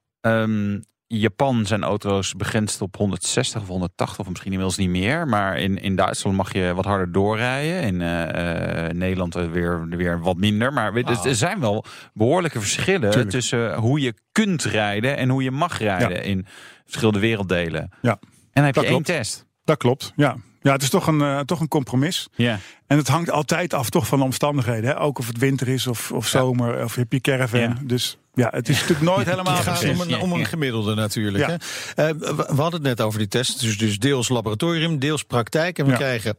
[1.19, 5.27] Japan zijn auto's begrensd op 160 of 180 of misschien inmiddels niet meer.
[5.27, 7.81] Maar in, in Duitsland mag je wat harder doorrijden.
[7.81, 10.73] In eh, eh, Nederland weer, weer wat minder.
[10.73, 11.25] Maar Ah.
[11.25, 13.29] er zijn wel behoorlijke verschillen Tuurlijk.
[13.29, 16.45] tussen hoe je kunt rijden en hoe je mag rijden in
[16.85, 17.89] verschillende werelddelen.
[18.01, 18.19] Ja, En
[18.53, 19.45] dan heb Dat je één test.
[19.63, 20.13] dat klopt.
[20.15, 22.27] Ja, ja het is toch een, eh, toch een compromis.
[22.35, 22.59] Ja.
[22.87, 24.89] En het hangt altijd af toch van de omstandigheden.
[24.89, 24.99] Hè?
[24.99, 27.59] Ook of het winter is of, of zomer of heb je caravan.
[27.59, 27.77] Ja.
[27.83, 31.47] Dus ja, het is natuurlijk nooit helemaal Het gaat om een, om een gemiddelde natuurlijk.
[31.47, 31.57] Ja.
[31.95, 32.09] Hè?
[32.09, 33.59] Eh, we, we hadden het net over die test.
[33.61, 35.79] Dus, dus deels laboratorium, deels praktijk.
[35.79, 35.97] En we Ja.
[35.97, 36.35] krijgen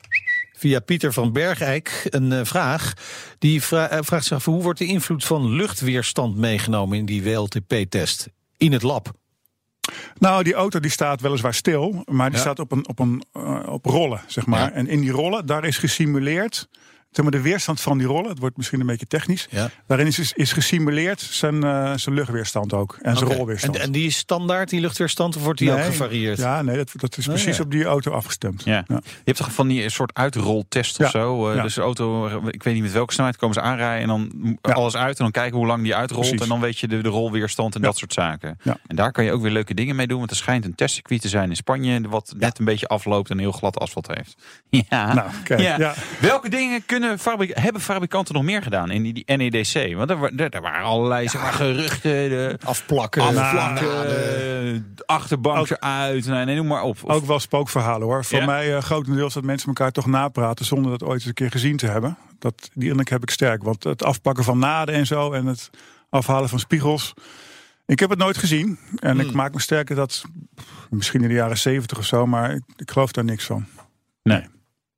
[0.57, 2.93] via Pieter van Bergijk een eh, vraag.
[3.39, 8.27] Die vra- vraagt zich af hoe wordt de invloed van luchtweerstand meegenomen in die WLTP-test?
[8.57, 9.13] In het lab.
[10.19, 12.45] Nou, die auto die staat weliswaar stil, maar die Ja.
[12.45, 14.61] staat op, een, op, een, eh, op rollen, zeg maar.
[14.61, 14.71] Ja.
[14.73, 16.69] En in die rollen, daar is gesimuleerd
[17.15, 18.29] zeg maar, de weerstand van die rollen.
[18.31, 19.47] Het wordt misschien een beetje technisch.
[19.51, 19.71] Ja.
[19.87, 22.99] Daarin is, is gesimuleerd zijn, eh, zijn luchtweerstand ook.
[23.03, 23.77] En zijn rolweerstand.
[23.77, 26.39] En, en die is standaard, die luchtweerstand, of wordt die ook Nee, gevarieerd?
[26.39, 27.63] Ja, nee, dat, dat is Oh, precies ja.
[27.63, 28.63] op die auto afgestemd.
[28.65, 28.85] Ja.
[28.89, 31.49] Je hebt toch van die soort uitroltest of zo?
[31.51, 31.63] Eh, Ja.
[31.63, 34.97] Dus de auto, ik weet niet met welke snelheid komen ze aanrijden en dan alles
[34.97, 36.43] uit en dan kijken hoe lang die uitrolt Precies.
[36.43, 37.87] en dan weet je de, de rolweerstand en Ja.
[37.87, 38.59] dat soort zaken.
[38.63, 38.77] Ja.
[38.87, 41.21] En daar kan je ook weer leuke dingen mee doen, want er schijnt een testcircuit
[41.21, 44.35] te zijn in Spanje wat net een beetje afloopt en heel glad asfalt heeft.
[44.89, 45.15] Ja.
[45.15, 45.31] Nou,
[45.63, 45.95] ja.
[46.21, 49.95] Welke dingen kunnen fabri- hebben fabrikanten nog meer gedaan in die, die NEDC?
[49.97, 53.23] Want er, wa- er, er waren allerlei zeg maar, geruchten, de Afplakken.
[53.23, 54.93] afvlakken, naden.
[54.95, 57.05] de achterbank eruit, nee, nee, noem maar op.
[57.05, 58.25] Of- Ook wel spookverhalen hoor.
[58.25, 58.45] Voor Ja?
[58.47, 61.77] mij eh, grotendeels dat mensen elkaar toch napraten zonder dat ooit eens een keer gezien
[61.77, 62.17] te hebben.
[62.39, 63.63] Dat, die indruk heb ik sterk.
[63.63, 65.71] Want het afpakken van naden en zo en het
[66.11, 67.15] afhalen van spiegels.
[67.87, 68.79] Ik heb het nooit gezien.
[68.99, 70.25] En ik maak me sterker dat
[70.91, 73.67] misschien in de jaren zeventig of zo, maar ik, ik geloof daar niks van.
[74.23, 74.47] Nee.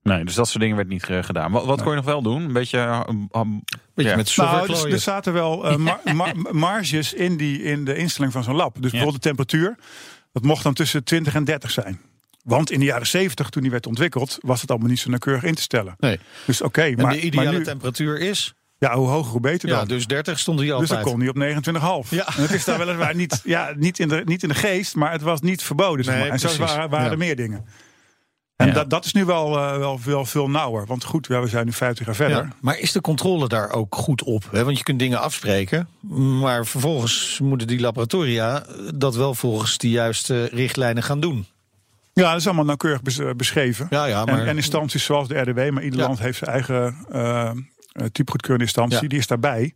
[0.07, 1.53] Nee, dus dat soort dingen werd niet eh, gedaan.
[1.53, 2.43] Wat, wat kon je nog wel doen?
[2.43, 3.07] Een beetje.
[3.33, 3.63] um,
[3.95, 4.17] Beetje ja.
[4.17, 7.97] met software Nou, dus, er zaten wel eh, mar- mar- marges in, die, in de
[7.97, 8.75] instelling van zo'n lab.
[8.81, 9.77] Dus bijvoorbeeld de temperatuur.
[10.33, 12.01] Dat mocht dan tussen 20 en 30 zijn.
[12.45, 15.43] Want in de jaren 70, toen die werd ontwikkeld, was het allemaal niet zo nauwkeurig
[15.43, 15.95] in te stellen.
[15.99, 16.19] Nee.
[16.47, 18.55] Dus oké, En maar, de ideale maar nu, temperatuur is?
[18.79, 19.79] ja, hoe hoger hoe beter dan.
[19.79, 21.01] Ja, dus 30 stond hij dus altijd.
[21.01, 22.09] dan kon hij op 29,5.
[22.11, 22.27] Ja.
[22.37, 25.13] En het is daar weliswaar niet, ja, niet, in de, niet in de geest, maar
[25.13, 26.05] het was niet verboden.
[26.05, 26.33] Zeg Nee, maar.
[26.33, 27.13] En zo waren, waren Ja.
[27.13, 27.65] er meer dingen.
[28.57, 28.73] En Ja.
[28.73, 30.87] dat, dat is nu wel, eh, wel, wel veel nauwer.
[30.87, 32.37] Want goed, ja, we zijn nu 50 jaar verder.
[32.37, 34.49] Ja, maar is de controle daar ook goed op?
[34.51, 34.65] Hè?
[34.65, 35.89] Want je kunt dingen afspreken,
[36.41, 38.65] maar vervolgens moeten die laboratoria
[38.95, 41.47] dat wel volgens die juiste richtlijnen gaan doen.
[42.13, 43.87] Ja, dat is allemaal nauwkeurig eh, beschreven.
[43.91, 46.97] Ja, ja, maar En, en instanties zoals de RDW, maar ieder land heeft zijn eigen
[47.11, 47.51] eh,
[48.13, 49.75] typegoedkeurende instantie, die is daarbij.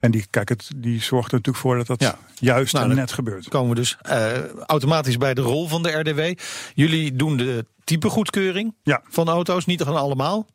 [0.00, 2.18] En die, kijk, het, die zorgt er natuurlijk voor dat dat Ja.
[2.34, 3.48] juist Nou, en net gebeurt.
[3.48, 6.40] komen we dus eh, automatisch bij de rol van de RDW.
[6.74, 9.02] Jullie doen de typegoedkeuring Ja.
[9.08, 10.46] van auto's, niet van allemaal.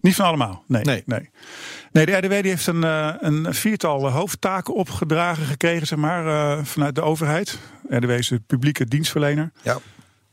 [0.00, 0.82] Niet van allemaal, nee.
[0.84, 1.02] Nee.
[1.06, 1.30] Nee,
[1.92, 2.06] nee.
[2.06, 6.94] de RDW die heeft een, eh, een viertal hoofdtaken opgedragen gekregen, zeg maar, eh, vanuit
[6.94, 7.58] de overheid.
[7.88, 9.52] RDW is de publieke dienstverlener.
[9.62, 9.78] Ja.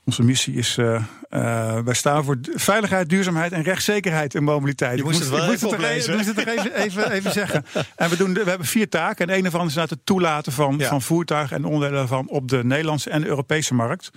[0.06, 0.96] Onze missie is, eh,
[1.30, 4.92] eh, wij staan voor veiligheid, duurzaamheid en rechtszekerheid in mobiliteit.
[4.92, 7.66] Je Ik moest het wel ik even het moest het even, even, even zeggen.
[7.96, 9.28] En we, doen, we hebben vier taken.
[9.28, 10.88] En een daarvan is inderdaad het toelaten van, Ja.
[10.88, 14.10] van voertuigen en onderdelen daarvan op de Nederlandse en de Europese markt.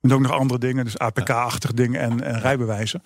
[0.00, 3.02] Doen ook nog andere dingen, dus APK-achtige dingen en, en rijbewijzen.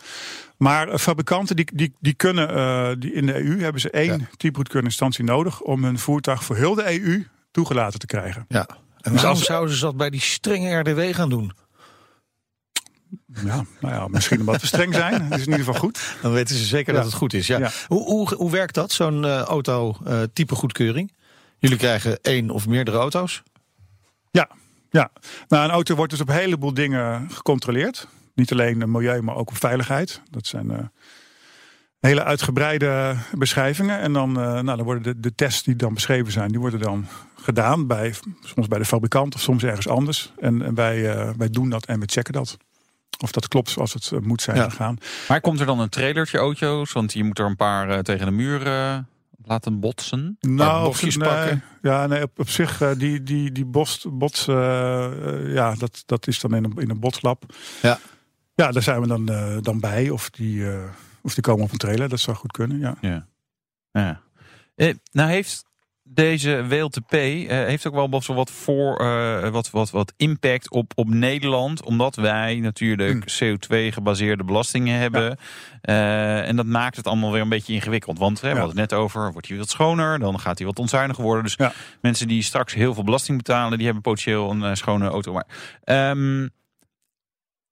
[0.56, 4.26] Maar eh, fabrikanten die, die, die kunnen, die in de EU hebben ze één Ja.
[4.36, 8.44] typegoedkeurende instantie nodig om hun voertuig voor heel de EU toegelaten te krijgen.
[8.48, 8.66] Ja.
[9.00, 11.52] En Dus waarom als- zouden ze dat bij die strenge RDW gaan doen?
[13.44, 15.28] Ja, nou ja, misschien omdat we streng zijn.
[15.28, 16.16] Dat is in ieder geval goed.
[16.22, 16.98] Dan weten ze zeker Ja.
[16.98, 17.46] dat het goed is.
[17.46, 17.58] Ja.
[17.58, 17.70] Ja.
[17.86, 21.12] Hoe, hoe, hoe werkt dat, zo'n eh, auto eh, type goedkeuring?
[21.58, 23.42] Jullie krijgen één of meerdere auto's.
[24.30, 24.48] Ja,
[24.90, 25.10] ja.
[25.48, 28.08] Nou, een auto wordt dus op een heleboel dingen gecontroleerd.
[28.34, 30.20] Niet alleen het milieu, maar ook op veiligheid.
[30.30, 30.78] Dat zijn eh,
[32.00, 33.98] hele uitgebreide beschrijvingen.
[33.98, 37.06] En dan, nou, dan worden de, de tests die dan beschreven zijn, die worden dan
[37.40, 37.86] gedaan.
[37.86, 40.32] Bij, soms bij de fabrikant of soms ergens anders.
[40.38, 41.02] En, en wij,
[41.36, 42.56] wij doen dat en we checken dat.
[43.18, 44.68] Of dat klopt zoals het eh, moet zijn Ja.
[44.68, 44.98] gegaan.
[45.28, 46.92] Maar komt er dan een trailertje auto's?
[46.92, 48.98] Want je moet er een paar eh, tegen de muur eh,
[49.44, 50.36] laten botsen.
[50.40, 51.62] Nou, bochtjes nee, pakken.
[51.82, 56.02] Ja, nee, op, op zich, eh, die, die, die bots, bots, eh, eh, ja, dat,
[56.06, 57.44] dat is dan in een, in een botslab.
[57.82, 57.98] Ja.
[58.54, 60.10] Ja, daar zijn we dan, eh, dan bij.
[60.10, 60.82] Of die, eh,
[61.22, 62.94] of die komen op een trailer, dat zou goed kunnen, ja.
[63.00, 63.26] Ja.
[63.92, 64.20] ja.
[64.74, 65.64] Eh, nou heeft
[66.14, 70.92] deze WLTP eh, heeft ook wel wel wat voor eh, wat, wat, wat impact op,
[70.94, 71.84] op Nederland.
[71.84, 75.38] Omdat wij natuurlijk CO2 gebaseerde belastingen hebben.
[75.80, 78.18] Eh, en dat maakt het allemaal weer een beetje ingewikkeld.
[78.18, 80.78] Want hè, we hadden het net over, wordt hij wat schoner, dan gaat hij wat
[80.78, 81.44] onzuiniger worden.
[81.44, 81.56] Dus
[82.00, 85.32] mensen die straks heel veel belasting betalen, die hebben potentieel een schone auto.
[85.32, 85.46] Maar
[85.84, 86.48] ehm,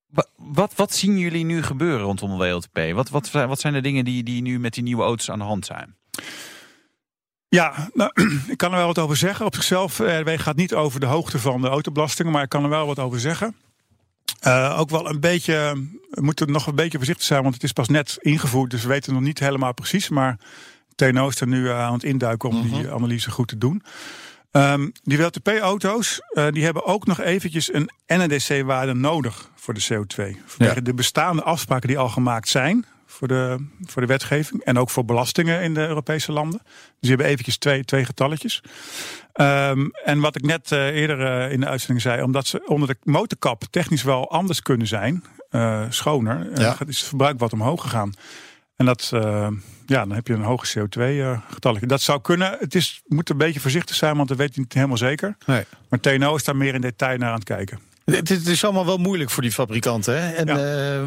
[0.07, 2.94] wa- wat, wat zien jullie nu gebeuren rondom de WLTP?
[2.94, 5.44] Wat, wat, wat zijn de dingen die, die nu met die nieuwe auto's aan de
[5.44, 5.96] hand zijn?
[7.52, 8.10] Ja, nou,
[8.48, 9.46] ik kan er wel wat over zeggen.
[9.46, 12.62] Op zichzelf, eh, RW gaat niet over de hoogte van de autobelastingen, maar ik kan
[12.62, 13.56] er wel wat over zeggen.
[14.40, 17.72] Eh, ook wel een beetje, we moeten nog een beetje voorzichtig zijn, want het is
[17.72, 20.08] pas net ingevoerd, dus we weten nog niet helemaal precies.
[20.08, 20.38] Maar
[20.94, 23.82] TNO is er nu eh, aan het induiken om die analyse goed te doen.
[24.50, 30.36] Ehm, die WLTP-auto's, die hebben ook nog eventjes een NEDC-waarde nodig voor de CO2.
[30.46, 34.62] Vanwege de bestaande afspraken die al gemaakt zijn voor de, voor de wetgeving.
[34.64, 36.61] En ook voor belastingen in de Europese landen.
[36.64, 38.62] Dus die hebben eventjes twee, twee getalletjes.
[39.33, 42.88] Ehm, en wat ik net eh, eerder eh, in de uitzending zei, omdat ze onder
[42.88, 46.77] de motorkap technisch wel anders kunnen zijn, eh, schoner, Ja.
[46.87, 48.12] is het verbruik wat omhoog gegaan.
[48.77, 49.09] En dat,
[49.87, 51.87] ja, dan heb je een hoger CO2-getalletje.
[51.87, 52.57] Dat zou kunnen.
[52.59, 55.37] Het is, moet een beetje voorzichtig zijn, want dat weet je niet helemaal zeker.
[55.46, 55.64] Nee.
[55.88, 57.79] Maar TNO is daar meer in detail naar aan het kijken.
[58.04, 60.22] Het, het is allemaal wel moeilijk voor die fabrikanten.
[60.22, 60.32] Hè?
[60.32, 60.56] En Ja.
[60.56, 61.02] eh,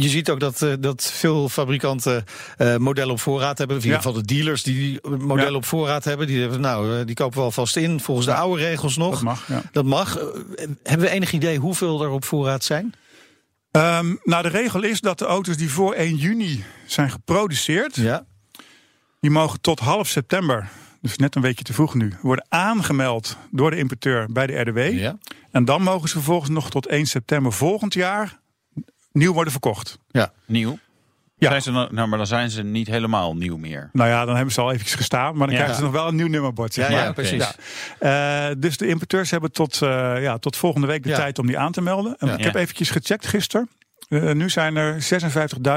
[0.00, 2.24] je ziet ook dat, eh, dat veel fabrikanten
[2.56, 3.76] eh, modellen op voorraad hebben.
[3.76, 5.56] In ieder geval de dealers die modellen Ja.
[5.56, 6.26] op voorraad hebben.
[6.26, 9.10] Die, hebben, nou, die kopen we alvast in volgens de oude regels nog.
[9.14, 9.62] Dat mag, ja.
[9.72, 10.18] Dat mag.
[10.82, 12.94] Hebben we enig idee hoeveel er op voorraad zijn?
[13.70, 18.24] Ehm, nou, de regel is dat de auto's die voor 1 juni zijn geproduceerd, Ja.
[19.20, 20.68] die mogen tot half september,
[21.00, 24.78] dus net een weekje te vroeg nu, worden aangemeld door de importeur bij de RDW.
[24.98, 25.18] Ja.
[25.50, 28.38] En dan mogen ze vervolgens nog tot 1 september volgend jaar
[29.12, 29.98] nieuw worden verkocht.
[30.10, 30.32] ja.
[30.46, 30.78] Nieuw?
[31.40, 31.48] Ja.
[31.48, 33.90] Zijn ze dan, nou, maar dan zijn ze niet helemaal nieuw meer.
[33.92, 35.62] Nou ja, dan hebben ze al eventjes gestaan, maar dan Ja.
[35.62, 36.74] krijgen ze nog wel een nieuw nummerbord.
[36.74, 37.04] Zeg Ja, maar.
[37.04, 37.52] ja, precies.
[38.00, 38.48] Ja.
[38.50, 41.16] Eh, dus de importeurs hebben tot, eh, ja, tot volgende week de Ja.
[41.16, 42.16] tijd om die aan te melden.
[42.18, 42.36] En Ja.
[42.36, 43.68] Ik heb eventjes gecheckt gisteren.
[44.08, 45.02] Eh, nu zijn er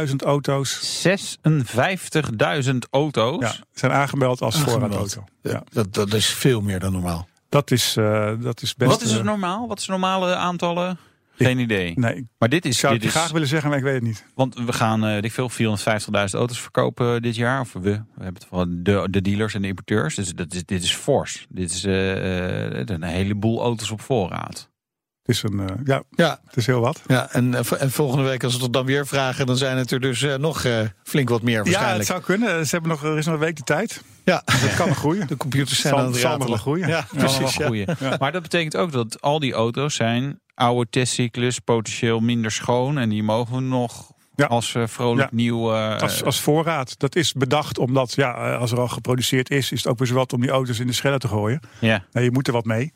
[0.09, 3.41] 56.000 auto's 56.000 auto's.
[3.41, 5.23] ja, zijn aangemeld als voorraadauto.
[5.41, 5.63] Ja.
[5.69, 7.27] Dat, dat is veel meer dan normaal.
[7.49, 8.91] Dat, is, eh, dat is best...
[8.91, 9.67] Wat is het eh, normaal?
[9.67, 10.97] Wat is de normale aantallen?
[11.35, 11.93] Geen idee.
[11.95, 13.83] Nee, ik Maar dit is, zou dit het je is graag willen zeggen, maar ik
[13.83, 14.25] weet het niet.
[14.35, 15.57] want we gaan eh ik veel 450.000
[16.13, 17.59] auto's verkopen dit jaar.
[17.59, 20.15] Of we, we hebben het van de, de dealers en de importeurs.
[20.15, 21.45] Dus dat is, dit is fors.
[21.49, 24.69] Dit is eh, eh, een heleboel auto's op voorraad.
[25.31, 27.01] Het is, een, eh, ja, Ja, het is heel wat.
[27.07, 29.45] ja en, eh, en volgende week als we het dan weer vragen...
[29.45, 31.97] dan zijn het er dus eh, nog eh, flink wat meer Ja, waarschijnlijk.
[31.97, 32.65] het zou kunnen.
[32.65, 34.01] Ze hebben nog, er is nog een week de tijd.
[34.25, 35.27] Ja, Dat kan nog groeien.
[35.27, 36.87] de computers zijn Zal- aan het zal nog groeien.
[36.87, 37.55] Ja, Ja, precies.
[37.99, 38.15] Ja.
[38.19, 42.97] Maar dat betekent ook dat al die auto's zijn oude testcyclus, potentieel minder schoon.
[42.97, 44.45] En die mogen we nog Ja.
[44.45, 45.35] als eh, vrolijk Ja.
[45.35, 45.73] nieuw...
[45.73, 46.99] eh, Als, als voorraad.
[46.99, 50.13] Dat is bedacht omdat, ja, als er al geproduceerd is, is het ook weer zo
[50.13, 51.59] wat om die auto's in de schredder te gooien.
[51.79, 52.03] ja.
[52.11, 52.91] Nee, je moet er wat mee.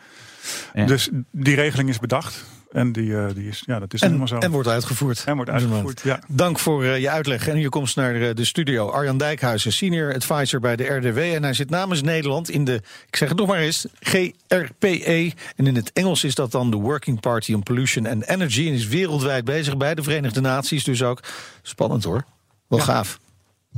[0.73, 0.85] Ja.
[0.85, 2.43] Dus die regeling is bedacht.
[2.75, 4.37] En die, eh, die is, ja, dat is En, helemaal zo.
[4.37, 5.23] en wordt uitgevoerd.
[5.25, 6.01] En wordt uitgevoerd.
[6.01, 6.19] Ja.
[6.27, 8.89] Dank voor eh, je uitleg en je komst naar eh, de studio.
[8.89, 11.17] Arjan Dijkhuizen, senior advisor bij de RDW.
[11.17, 15.33] En hij zit namens Nederland in de, ik zeg het nog maar eens, GRPE.
[15.55, 18.67] En in het Engels is dat dan de Working Party on Pollution and Energy.
[18.67, 21.19] En is wereldwijd bezig bij de Verenigde Naties dus ook.
[21.61, 22.23] Spannend hoor.
[22.67, 23.19] Wel gaaf.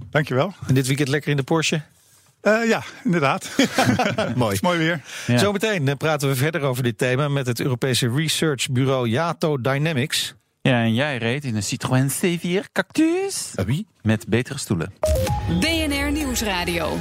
[0.09, 0.53] Dankjewel.
[0.67, 1.81] En dit weekend lekker in de Porsche?
[2.41, 3.49] Eh ja, inderdaad.
[4.35, 4.57] Mooi.
[4.61, 5.01] Mooi weer.
[5.27, 5.37] Ja.
[5.37, 10.33] Zometeen eh, praten we verder over dit thema met het Europese researchbureau Yato Dynamics.
[10.61, 13.51] ja, en jij reed in een Citroën C4 Cactus.
[13.65, 13.87] Wie?
[14.01, 14.93] Met betere stoelen.
[15.59, 16.97] BNR Nieuwsradio.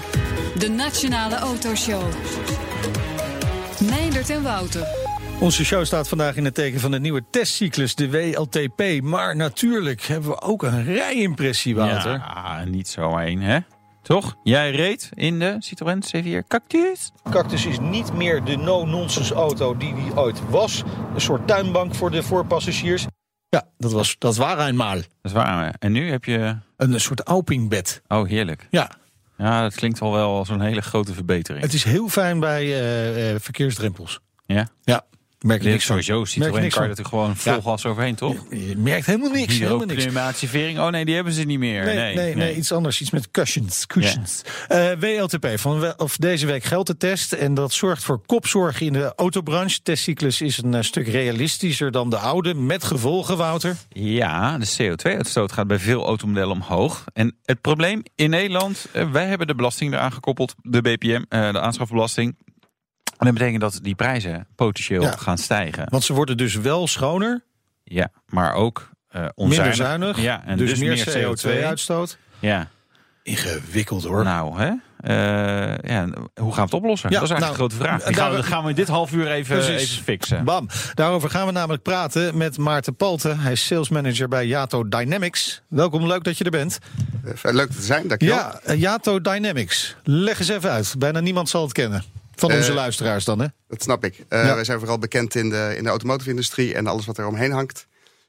[0.59, 2.03] De Nationale Autoshow.
[3.89, 4.87] Meindert en Wouter.
[5.41, 9.03] Onze show staat vandaag in het teken van de nieuwe testcyclus, de WLTP.
[9.03, 12.13] Maar natuurlijk hebben we ook een rijimpressie, Wouter.
[12.13, 13.59] Ja, niet zo één, hè?
[14.07, 14.37] Toch?
[14.43, 17.11] Jij reed in de Citroën C4 Cactus.
[17.31, 20.83] Cactus is niet meer de no-nonsense auto die die ooit was.
[21.15, 23.07] Een soort tuinbank voor de voorpassagiers.
[23.49, 24.95] Ja, dat was dat waren eenmaal.
[24.95, 25.75] Dat is waar.
[25.79, 26.57] En nu heb je...
[26.77, 28.03] Een soort Alpingbed.
[28.09, 28.67] Oh, heerlijk.
[28.71, 28.91] Ja,
[29.39, 31.65] Ja, dat klinkt al wel als een hele grote verbetering.
[31.65, 34.21] het is heel fijn bij eh, eh, verkeersdrempels.
[34.45, 34.69] Ja?
[34.83, 35.05] Ja,
[35.47, 36.25] merk je niks sowieso.
[36.25, 36.81] Citroën kan van.
[36.81, 38.35] natuurlijk gewoon vol gas overheen, toch?
[38.51, 39.59] Je merkt helemaal niks.
[39.59, 40.03] Helemaal niks.
[40.05, 40.79] Klimatisering.
[40.79, 41.85] Oh nee, die hebben ze niet meer.
[41.85, 43.01] Nee, Nee, nee, nee, iets anders.
[43.01, 43.87] Iets met cushions.
[43.87, 44.43] cushions.
[44.69, 47.33] Eh, WLTP, van of deze week geldt de test.
[47.33, 49.83] En dat zorgt voor kopzorg in de autobranche.
[49.83, 52.55] Testcyclus is een eh, stuk realistischer dan de oude.
[52.55, 53.77] Met gevolgen, Wouter.
[53.89, 57.05] Ja, de CO2-uitstoot gaat bij veel automodellen omhoog.
[57.13, 61.61] En het probleem in Nederland, eh, wij hebben de belasting eraan gekoppeld, de BPM, de
[61.61, 62.37] aanschafbelasting.
[63.19, 65.11] En dat betekent dat die prijzen potentieel Ja.
[65.17, 65.87] gaan stijgen.
[65.91, 67.43] Want ze worden dus wel schoner.
[67.85, 69.59] Ja, maar ook eh onzuinig.
[69.59, 70.21] Minder zuinig.
[70.21, 72.19] Ja, en dus, dus, meer, meer CO2-uitstoot.
[72.39, 72.69] Ja,
[73.23, 74.25] Ingewikkeld hoor.
[74.25, 74.73] nou hè.
[75.01, 77.11] Eh, ja, hoe gaan we het oplossen?
[77.11, 78.03] Ja, dat is eigenlijk nou, de grote vraag.
[78.05, 80.45] Die daar- gaan, we, dat gaan we in dit half uur even, even fixen.
[80.45, 80.69] Bam.
[80.95, 83.39] Daarover gaan we namelijk praten met Maarten Palten.
[83.39, 85.63] Hij is sales manager bij Yato Dynamics.
[85.69, 86.79] Welkom, leuk dat je er bent.
[87.43, 88.37] Eh, Leuk te zijn, dankjewel.
[88.37, 89.97] Ja, eh, Yato Dynamics.
[90.05, 90.95] Leg eens even uit.
[90.99, 92.03] Bijna niemand zal het kennen.
[92.37, 93.47] Van onze Eh, luisteraars dan, hè?
[93.69, 94.17] Dat snap ik.
[94.29, 94.55] Ja.
[94.55, 97.87] Wij zijn vooral bekend in de, in de automotive-industrie en alles wat er omheen hangt.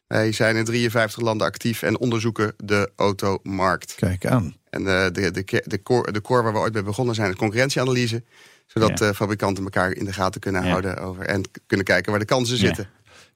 [0.08, 3.96] Wij zijn in 53 landen actief en onderzoeken de automarkt.
[3.96, 4.56] Kijk aan.
[4.70, 7.38] En eh, de, de, de, core, de core waar we ooit mee begonnen zijn, de
[7.38, 8.24] concurrentieanalyse.
[8.68, 9.14] Zodat Ja.
[9.14, 10.70] fabrikanten elkaar in de gaten kunnen Ja.
[10.70, 12.90] houden over, en kunnen kijken waar de kansen zitten.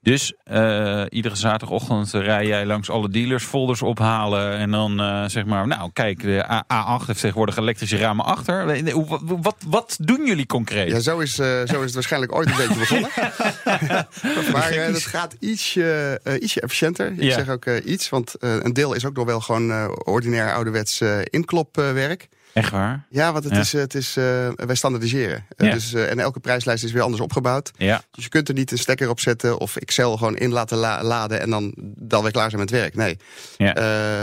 [0.04, 4.58] Dus eh, iedere zaterdagochtend rij jij langs alle dealers, folders ophalen.
[4.58, 6.64] En dan eh, zeg maar, nou kijk, de A-
[7.02, 8.84] A8 heeft tegenwoordig elektrische ramen achter.
[9.08, 10.92] Wat, wat, wat doen jullie concreet?
[10.92, 13.10] Ja, zo is, eh, zo is het waarschijnlijk ooit een beetje begonnen.
[14.54, 17.12] maar dat gaat ietsje, ietsje efficiënter.
[17.12, 17.34] Ik Ja.
[17.34, 22.28] zeg ook iets, want een deel is ook nog wel gewoon ordinair ouderwets inklopwerk.
[22.54, 23.06] Echt waar?
[23.10, 23.60] Ja, want het Ja.
[23.60, 24.24] is, het is, eh,
[24.56, 25.46] wij standaardiseren.
[25.56, 25.74] Eh, Ja.
[25.74, 27.72] dus, eh, en elke prijslijst is weer anders opgebouwd.
[27.78, 28.02] Ja.
[28.12, 31.04] Dus je kunt er niet een stekker op zetten of Excel gewoon in laten la-
[31.04, 32.96] laden en dan, dan weer klaar zijn met werk.
[32.96, 33.18] Nee.
[33.58, 33.74] Ja.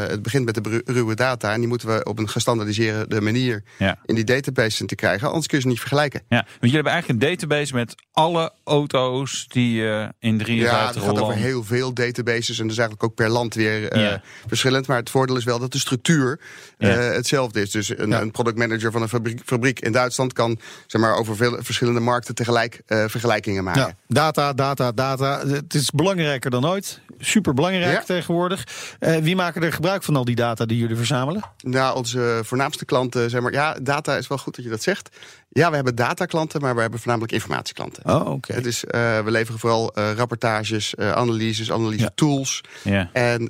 [0.09, 3.99] Het begint met de ruwe data en die moeten we op een gestandaardiseerde manier Ja.
[4.05, 5.27] in die database te krijgen.
[5.29, 6.23] Anders kun je ze niet vergelijken.
[6.29, 9.83] Ja, want jullie hebben eigenlijk een database met alle auto's die
[10.19, 13.55] in Ja, 53 het gaat over heel veel databases en dus eigenlijk ook per land
[13.55, 14.23] weer Ja.
[14.47, 14.87] verschillend.
[14.87, 16.41] Maar het voordeel is wel dat de structuur
[16.79, 16.89] Ja.
[16.89, 17.71] hetzelfde is.
[17.71, 18.25] Dus een, Ja.
[18.25, 22.35] een productmanager van een fabriek, fabriek in Duitsland kan zeg maar, over veel verschillende markten
[22.35, 23.83] tegelijk eh, vergelijkingen maken.
[23.83, 25.47] Ja, data, data, data.
[25.47, 27.01] Het is belangrijker dan ooit.
[27.19, 28.03] Super belangrijk Ja.
[28.05, 28.67] tegenwoordig.
[28.99, 31.43] Eh, wie maken er gebruik van al die data die jullie verzamelen?
[31.63, 35.17] Nou, onze voornaamste klanten, zeg maar, ja, data is wel goed dat je dat zegt.
[35.49, 38.05] Ja, we hebben dataklanten, maar we hebben voornamelijk informatieklanten.
[38.15, 38.53] Oh, oké.
[38.53, 42.61] Het is, eh, we leveren vooral rapportages, analyses, analyse tools.
[42.83, 43.11] Ja.
[43.13, 43.47] En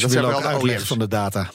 [0.00, 0.88] dat zijn wel uitleg OEM's.
[0.88, 1.50] van de data.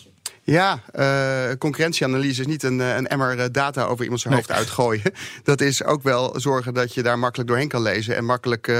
[0.51, 4.43] Ja, eh, concurrentieanalyse is niet een, eh, een emmer eh, data over iemand zijn Nee.
[4.43, 5.11] hoofd uitgooien.
[5.43, 8.15] Dat is ook wel zorgen dat je daar makkelijk doorheen kan lezen.
[8.15, 8.71] En makkelijk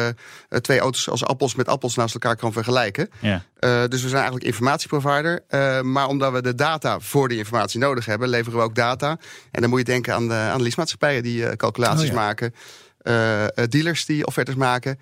[0.62, 3.10] twee auto's als appels met appels naast elkaar kan vergelijken.
[3.20, 3.44] Ja.
[3.88, 5.44] Dus we zijn eigenlijk informatieprovider.
[5.84, 9.18] Maar omdat we de data voor die informatie nodig hebben, leveren we ook data.
[9.52, 12.14] En dan moet je denken aan de, leasemaatschappijen die calculaties Oh ja.
[12.14, 12.54] maken.
[13.70, 15.00] Dealers die offertes maken.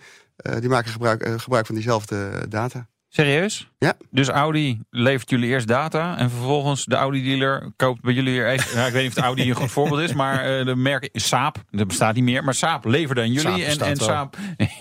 [0.60, 2.88] Die maken gebruik, gebruik van diezelfde data.
[3.16, 3.70] Serieus?
[3.78, 3.94] Ja.
[4.12, 8.80] Dus Audi levert jullie eerst data en vervolgens de Audi-dealer koopt bij jullie weer even...
[8.80, 11.10] Ja, ik weet niet of de Audi een goed voorbeeld is, maar eh, de merk
[11.14, 13.98] Saab, dat bestaat niet meer, maar Saab leverde aan jullie Saab en, en.
[13.98, 14.36] Saab...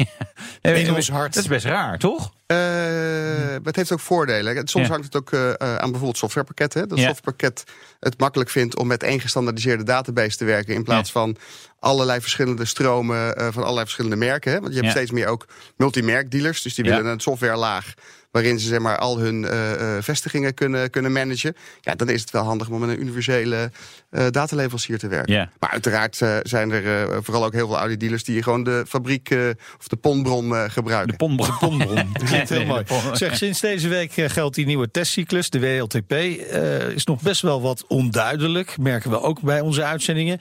[0.63, 1.35] In ons hart.
[1.35, 2.33] Dat is best raar, toch?
[2.47, 4.69] Eh, maar het heeft ook voordelen.
[4.69, 4.91] Soms Ja.
[4.93, 6.89] hangt het ook eh, aan bijvoorbeeld softwarepakketten.
[6.89, 7.07] Dat Ja.
[7.07, 7.65] softwarepakket
[8.01, 10.75] het makkelijk vindt om met één gestandaardiseerde database te werken.
[10.75, 11.37] In plaats van
[11.79, 14.53] allerlei verschillende stromen van allerlei verschillende merken.
[14.53, 14.61] Hè.
[14.61, 16.63] Want je hebt steeds meer ook multimerkdealers.
[16.63, 17.95] Dus die willen een softwarelaag
[18.35, 21.57] waarin ze zeg maar, al hun eh, eh, vestigingen kunnen, kunnen managen.
[21.81, 23.71] Ja, dan is het wel handig om met een universele
[24.11, 25.51] eh dataleverancier te werken.
[25.59, 28.85] Maar uiteraard eh, zijn er eh, vooral ook heel veel Audi dealers die gewoon de
[28.89, 29.39] fabriek eh,
[29.79, 31.11] of de ponbron eh, gebruiken.
[31.11, 31.59] De ponbron.
[31.59, 31.95] Ponbron.
[32.13, 32.85] Dat klinkt heel mooi.
[32.85, 36.13] de Zeg, sinds deze week geldt die nieuwe testcyclus, de WLTP.
[36.13, 38.79] eh, is nog best wel wat onduidelijk.
[38.79, 40.39] Merken we ook bij onze uitzendingen.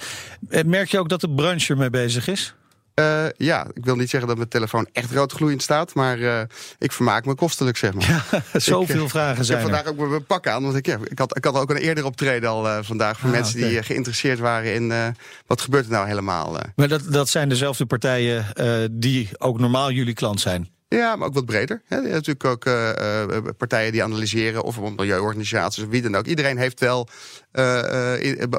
[0.66, 2.54] Merk je ook dat de branche ermee bezig is?
[2.94, 6.42] Eh, ja, ik wil niet zeggen dat mijn telefoon echt rood gloeiend staat, maar eh,
[6.78, 8.26] ik vermaak me kostelijk, zeg maar.
[8.54, 9.64] Zoveel Ik, vragen Ik heb zijn er.
[9.64, 12.06] vandaag ook mijn pak aan, want ik, ja, ik, had, ik had ook een eerder
[12.06, 15.08] optreden al eh, vandaag voor Ah, mensen die eh, geïnteresseerd waren in eh,
[15.48, 16.60] wat gebeurt er nou helemaal.
[16.60, 16.66] eh.
[16.76, 20.70] Maar dat, dat zijn dezelfde partijen eh, die ook normaal jullie klant zijn.
[20.98, 21.82] Ja, maar ook wat breder.
[21.86, 21.96] Hè.
[21.96, 26.26] Je hebt natuurlijk ook eh, eh, partijen die analyseren, of milieuorganisaties, of wie dan ook.
[26.26, 27.08] Iedereen heeft wel
[27.52, 28.14] eh,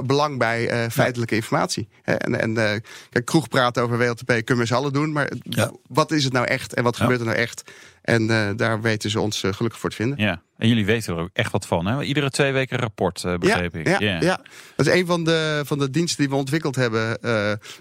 [0.04, 1.88] belang bij feitelijke informatie.
[2.02, 2.14] Hè.
[2.14, 5.72] En, en kijk, kroeg praten over WLTP kunnen we z'n allen doen, maar Ja.
[5.88, 7.02] wat is het nou echt en wat Ja.
[7.02, 7.62] gebeurt er nou echt?
[8.04, 10.18] En eh, daar weten ze ons eh, gelukkig voor te vinden.
[10.18, 12.02] Ja, en jullie weten er ook echt wat van, hè?
[12.02, 13.86] Iedere twee weken een rapport, eh, begreep ik.
[13.86, 14.40] Ja, ja.
[14.76, 17.18] dat is een van de, van de diensten die we ontwikkeld hebben.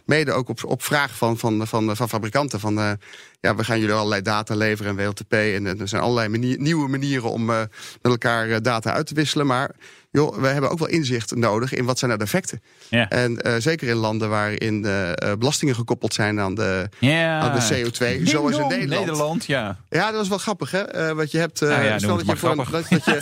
[0.05, 2.59] mede ook op, op vraag van, van, van, van fabrikanten.
[2.59, 2.97] Van,
[3.39, 5.33] ja, we gaan jullie allerlei data leveren en WLTP.
[5.33, 7.69] En er zijn allerlei manier- nieuwe manieren om met
[8.01, 9.45] elkaar data uit te wisselen.
[9.47, 9.71] Maar
[10.13, 12.61] joh, we hebben ook wel inzicht nodig in wat zijn nou de effecten.
[12.89, 13.09] Ja.
[13.09, 17.39] En eh, zeker in landen waarin eh, belastingen gekoppeld zijn aan de, Ja.
[17.39, 18.23] aan de CO2.
[18.23, 19.05] Zoals in Nederland.
[19.05, 19.77] Nederland, ja.
[19.89, 20.79] Ja, dat is wel grappig hè.
[20.81, 21.61] Eh, wat je hebt.
[21.61, 23.21] Nou ja, stel noem dat het je voor een- dat, dat je,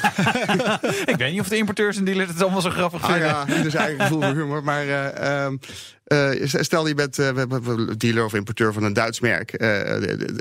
[1.11, 3.27] Ik weet niet of de importeurs en dealers het allemaal zo grappig Ah vinden.
[3.27, 4.63] ja, ieder zijn eigen gevoel voor humor.
[4.63, 5.55] Maar eh, ehm,
[6.03, 7.15] eh, stel je bent
[7.97, 9.59] dealer of importeur van een Duits merk.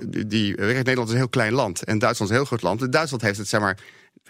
[0.08, 2.92] die, die, Nederland is een heel klein land en Duitsland is een heel groot land.
[2.92, 3.76] Duitsland heeft het zeg maar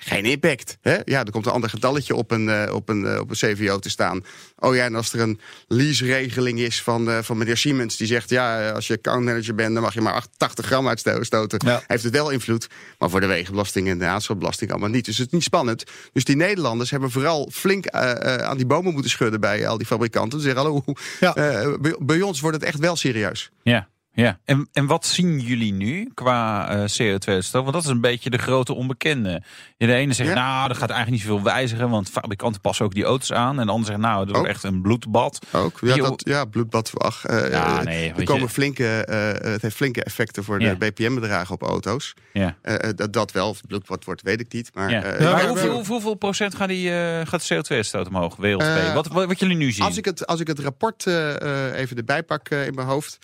[0.01, 0.79] geen impact.
[0.81, 0.99] Hè?
[1.05, 3.79] Ja, er komt een ander getalletje op een, eh, op, een, eh, op een CVO
[3.79, 4.25] te staan.
[4.59, 7.97] Oh ja, en als er een lease-regeling is van, eh, van meneer Siemens...
[7.97, 9.75] die zegt, ja, als je accountmanager bent...
[9.75, 11.61] dan mag je maar 88 gram uitstoten.
[11.67, 11.83] Ja.
[11.87, 12.69] Heeft het wel invloed.
[12.99, 15.05] Maar voor de wegenbelasting en de aanschapbelasting allemaal niet.
[15.05, 15.85] Dus het is niet spannend.
[16.13, 19.41] Dus die Nederlanders hebben vooral flink eh, eh, aan die bomen moeten schudden...
[19.41, 20.41] bij al die fabrikanten.
[20.41, 20.85] Ze zeggen, hallo,
[21.21, 21.35] Ja.
[21.35, 23.51] eh, bij, bij ons wordt het echt wel serieus.
[23.63, 24.39] Ja, ja.
[24.45, 27.63] En, en wat zien jullie nu qua eh, CO2-uitstoot?
[27.63, 29.43] Want dat is een beetje de grote onbekende.
[29.77, 30.35] De ene zegt, Ja.
[30.35, 33.61] nou, dat gaat eigenlijk niet zoveel wijzigen, want fabrikanten passen ook die auto's aan.
[33.61, 34.47] En de ander zegt, nou, dat is Ook.
[34.47, 35.47] echt een bloedbad.
[35.53, 36.93] Ook, ja, dat, ja bloedbad.
[36.99, 40.61] Ach, eh, Ja, eh, nee, er komen je- flinke, eh, het heeft flinke effecten voor
[40.61, 40.75] Ja.
[40.75, 42.15] de BPM-bedragen op auto's.
[42.33, 42.57] Ja.
[42.95, 44.71] Dat, dat wel, of het bloedbad wordt, weet ik niet.
[44.75, 45.03] Maar, Ja.
[45.03, 48.61] eh, Ja, maar hoeveel, hoeveel, hoeveel procent gaat, die, eh, gaat de CO2-uitstoot omhoog, WLTP?
[48.63, 49.85] Eh, wat, wat, wat jullie nu zien?
[49.85, 52.87] Als ik het, als ik het rapport eh, eh, even erbij pak eh, in mijn
[52.87, 53.19] hoofd.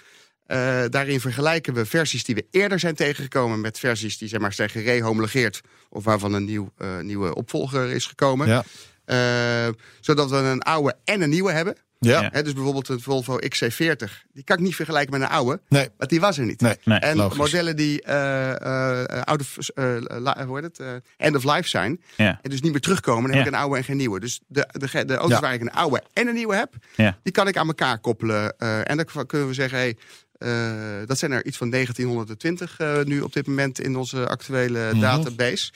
[0.47, 4.53] Eh, daarin vergelijken we versies die we eerder zijn tegengekomen met versies die zeg maar,
[4.53, 5.61] zijn gerehomologeerd.
[5.89, 8.49] Of waarvan een nieuw, eh, nieuwe opvolger is gekomen.
[8.49, 8.65] Ja.
[9.05, 11.77] Eh, zodat we een oude en een nieuwe hebben.
[11.99, 12.29] Ja.
[12.33, 14.25] Hè, dus bijvoorbeeld een Volvo XC40.
[14.33, 15.61] Die kan ik niet vergelijken met een oude.
[15.69, 15.89] Nee.
[15.97, 16.61] Want die was er niet.
[16.61, 16.75] Nee.
[16.85, 16.99] Nee.
[16.99, 17.39] En logisch.
[17.39, 18.07] modellen die
[19.25, 19.57] out of,
[20.09, 21.03] la- hoe heet het?
[21.17, 22.01] End of life zijn.
[22.17, 22.39] Ja.
[22.43, 23.23] En dus niet meer terugkomen.
[23.23, 23.47] Dan heb Ja.
[23.47, 24.21] ik een oude en geen nieuwe.
[24.21, 25.41] Dus de, de, de auto's Ja.
[25.41, 26.75] waar ik een oude en een nieuwe heb.
[26.97, 27.19] Ja.
[27.23, 28.59] Die kan ik aan elkaar koppelen.
[28.59, 29.79] en dan kunnen we zeggen.
[29.79, 29.97] Hey,
[31.07, 35.01] dat zijn er iets van 1920 eh, nu op dit moment in onze actuele Mhm.
[35.01, 35.73] database.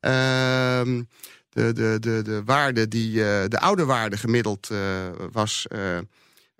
[0.00, 1.02] Ehm,
[1.50, 4.78] de, de, de, de waarde die eh, de oude waarde gemiddeld eh,
[5.32, 5.98] was eh,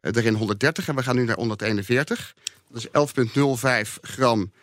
[0.00, 2.34] erin 130 en we gaan nu naar 141.
[2.68, 4.59] Dat is 11,05 gram eh,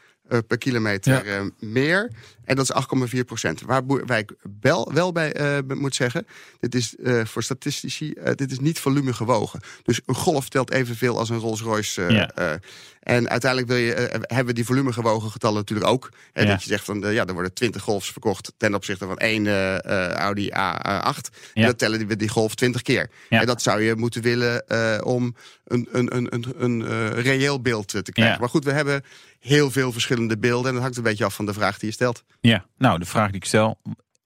[0.48, 1.38] per kilometer Ja.
[1.38, 2.12] eh, meer.
[2.46, 3.62] En dat is 8,4 procent.
[3.62, 6.28] Waar ik wel, wel bij eh, moet zeggen,
[6.60, 9.60] dit is eh, voor statistici, eh, dit is niet volume gewogen.
[9.84, 12.02] Dus een golf telt evenveel als een Rolls Royce.
[12.06, 12.60] eh, Ja.
[13.08, 16.10] Eh, en uiteindelijk wil je, eh, hebben we die volume gewogen getallen natuurlijk ook.
[16.34, 16.46] Ja.
[16.46, 19.48] Dat je zegt van, eh, ja, er worden 20 golfs verkocht ten opzichte van één
[19.48, 21.30] eh, eh, Audi A8.
[21.54, 23.10] En dan tellen we die golf 20 keer.
[23.30, 23.40] Ja.
[23.40, 27.62] En dat zou je moeten willen eh, om een, een, een, een, een eh, reëel
[27.62, 28.40] beeld eh, te krijgen.
[28.40, 29.04] Maar goed, we hebben
[29.40, 30.68] heel veel verschillende beelden.
[30.68, 32.24] En dat hangt een beetje af van de vraag die je stelt.
[32.40, 33.80] Ja, nou, de vraag die ik stel.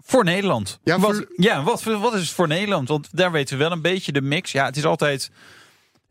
[0.06, 0.80] Voor Nederland.
[0.84, 2.88] Ja, wat, ja wat, wat is het voor Nederland?
[2.88, 4.52] Want daar weten we wel een beetje de mix.
[4.52, 5.32] Ja, het is altijd.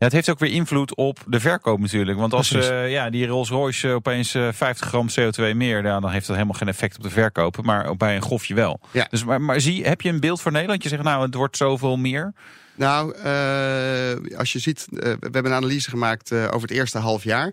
[0.01, 2.17] Ja, het heeft ook weer invloed op de verkoop natuurlijk.
[2.19, 5.99] Want als eh, ja, die Rolls Royce eh, opeens eh, 50 gram CO2 meer, ja,
[5.99, 7.61] dan heeft dat helemaal geen effect op de verkoop.
[7.61, 8.79] Maar bij een golfje wel.
[8.91, 9.07] Ja.
[9.09, 10.83] Dus, maar, maar zie, heb je een beeld voor Nederland?
[10.83, 12.33] Je zegt nou, het wordt zoveel meer.
[12.75, 16.97] Nou, eh, als je ziet, eh, we hebben een analyse gemaakt eh, over het eerste
[16.97, 17.51] half jaar.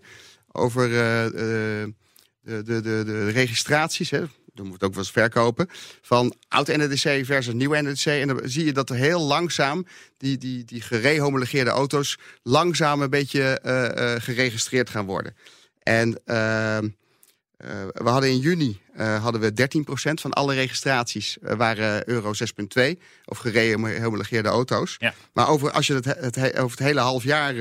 [0.51, 1.31] Over eh, eh,
[2.41, 4.23] de, de, de, de registraties, hè.
[4.59, 5.69] Dan moet het ook wel eens verkopen.
[6.01, 8.05] Van oud NDC versus nieuw NDC.
[8.05, 9.85] En dan zie je dat er heel langzaam
[10.17, 15.35] die, die, die gerehomologeerde auto's langzaam een beetje eh, eh, geregistreerd gaan worden.
[15.83, 16.87] En ehm,
[17.57, 18.81] eh, we hadden in juni
[19.21, 24.95] hadden we 13% van alle registraties waren Euro 6.2 of gerehomologeerde auto's.
[24.97, 25.13] Ja.
[25.33, 27.55] Maar over, als je het, het, he- over het hele half jaar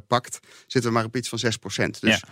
[0.00, 1.38] pakt, zitten we maar op iets van
[1.86, 1.90] 6%.
[2.00, 2.22] Dus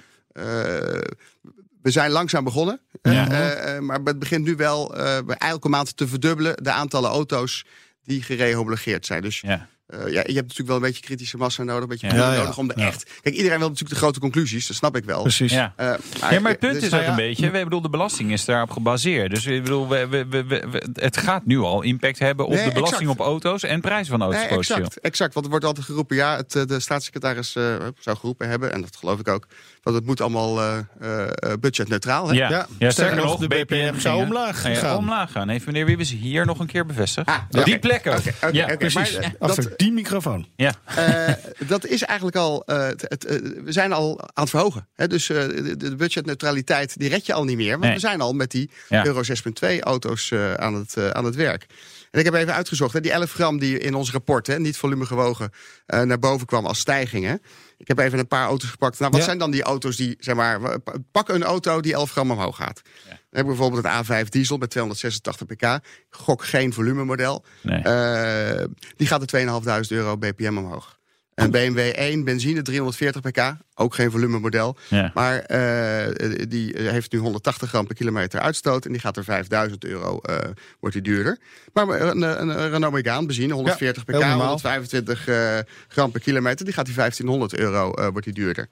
[1.84, 2.80] we zijn langzaam begonnen.
[3.02, 3.28] eh, Ja.
[3.30, 7.10] eh, eh, maar het begint nu wel eh, bij elke maand te verdubbelen de aantallen
[7.10, 7.64] auto's
[8.02, 9.22] die gerehomologeerd zijn.
[9.22, 9.68] Dus Ja.
[9.98, 12.34] Eh, ja, je hebt natuurlijk wel een beetje kritische massa nodig, een beetje Ja.
[12.34, 12.86] nodig om de Ja.
[12.86, 13.10] echt.
[13.22, 15.22] Kijk, iedereen wil natuurlijk de grote conclusies, dat snap ik wel.
[15.22, 15.52] Precies.
[15.52, 15.72] Ja.
[15.76, 15.92] Eh,
[16.30, 18.32] Ja, maar het punt dus- is nou ook ja, een beetje, we bedoel, de belasting
[18.32, 19.30] is daarop gebaseerd.
[19.34, 22.72] Dus ik bedoel, we, we, we, het gaat nu al impact hebben op Nee, de
[22.72, 23.20] belasting exact.
[23.20, 24.40] op auto's en prijzen van auto's.
[24.48, 25.32] Nee, exact, exact.
[25.34, 28.80] Want er wordt altijd geroepen, ja, het, eh, de staatssecretaris eh, zou geroepen hebben, en
[28.80, 29.46] dat geloof ik ook,
[29.82, 32.28] dat het moet allemaal eh, eh, eh, budgetneutraal.
[32.28, 32.34] Hè?
[32.34, 34.68] Ja, Ja, ja, sterker nog, de BPM zou omlaag?
[34.68, 34.96] Ja, gaan.
[34.96, 35.48] omlaag gaan.
[35.48, 37.28] Heeft meneer Wiebes hier nog een keer bevestigd?
[37.28, 37.78] Ah, Die oké.
[37.78, 38.18] plek ook.
[38.18, 38.76] Oké, oké, ja, oké.
[38.76, 39.14] Precies.
[39.14, 40.46] Maar, eh, dat- die microfoon.
[40.56, 40.74] Ja.
[40.84, 41.34] Eh,
[41.66, 42.62] dat is eigenlijk al.
[42.66, 44.88] eh, het, het, eh, we zijn al aan het verhogen.
[44.94, 45.06] Hè?
[45.06, 47.70] Dus eh, de, de budgetneutraliteit die red je al niet meer.
[47.70, 47.92] Want Nee.
[47.92, 49.06] we zijn al met die Ja.
[49.06, 51.66] Euro 6.2 auto's eh, aan, het, aan het werk.
[52.10, 54.76] En ik heb even uitgezocht, hè, die 11 gram die in ons rapport, hè, niet
[54.76, 55.50] volume gewogen,
[55.86, 57.40] eh, naar boven kwam als stijging.
[57.84, 58.98] Ik heb even een paar auto's gepakt.
[58.98, 59.26] Nou, wat Ja.
[59.26, 60.78] zijn dan die auto's die, zeg maar,
[61.12, 62.80] pak een auto die 11 gram omhoog gaat.
[63.04, 65.78] Dan heb ik bijvoorbeeld een A5 diesel met 286 pk.
[66.10, 67.44] Gok geen volumemodel.
[67.62, 67.82] Nee.
[67.82, 68.64] Eh,
[68.96, 70.98] die gaat de 2.500 euro BPM omhoog.
[71.34, 74.76] Een BMW 1 benzine 340 pk, ook geen volumemodel.
[74.88, 75.10] Ja.
[75.14, 78.84] Maar eh, die heeft nu 180 gram per kilometer uitstoot.
[78.84, 80.36] En die gaat er 5000 euro, eh,
[80.80, 81.38] wordt die duurder.
[81.72, 84.38] Maar een, een, een Renault Megane benzine, 140 heel pk, normaal.
[84.46, 85.58] 125 eh,
[85.88, 86.64] gram per kilometer.
[86.64, 88.68] Die gaat die 1500 euro, eh, wordt die duurder.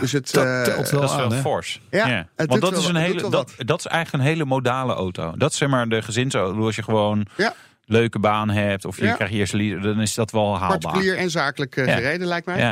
[0.00, 1.80] dus het, dat eh, telt wel dat is wel fors.
[1.90, 2.28] Ja, Ja.
[2.36, 5.34] het Want dat wel- is een hele, dat, dat is eigenlijk een hele modale auto.
[5.36, 6.64] Dat is zeg maar de gezinsauto.
[6.64, 7.54] Als je gewoon Ja.
[7.86, 9.14] Leuke baan hebt of je Ja.
[9.14, 10.78] krijgt eerst lease, dan is dat wel haalbaar.
[10.78, 11.94] particulier en zakelijk eh, Ja.
[11.96, 12.58] gereden, lijkt mij.
[12.58, 12.70] Ja.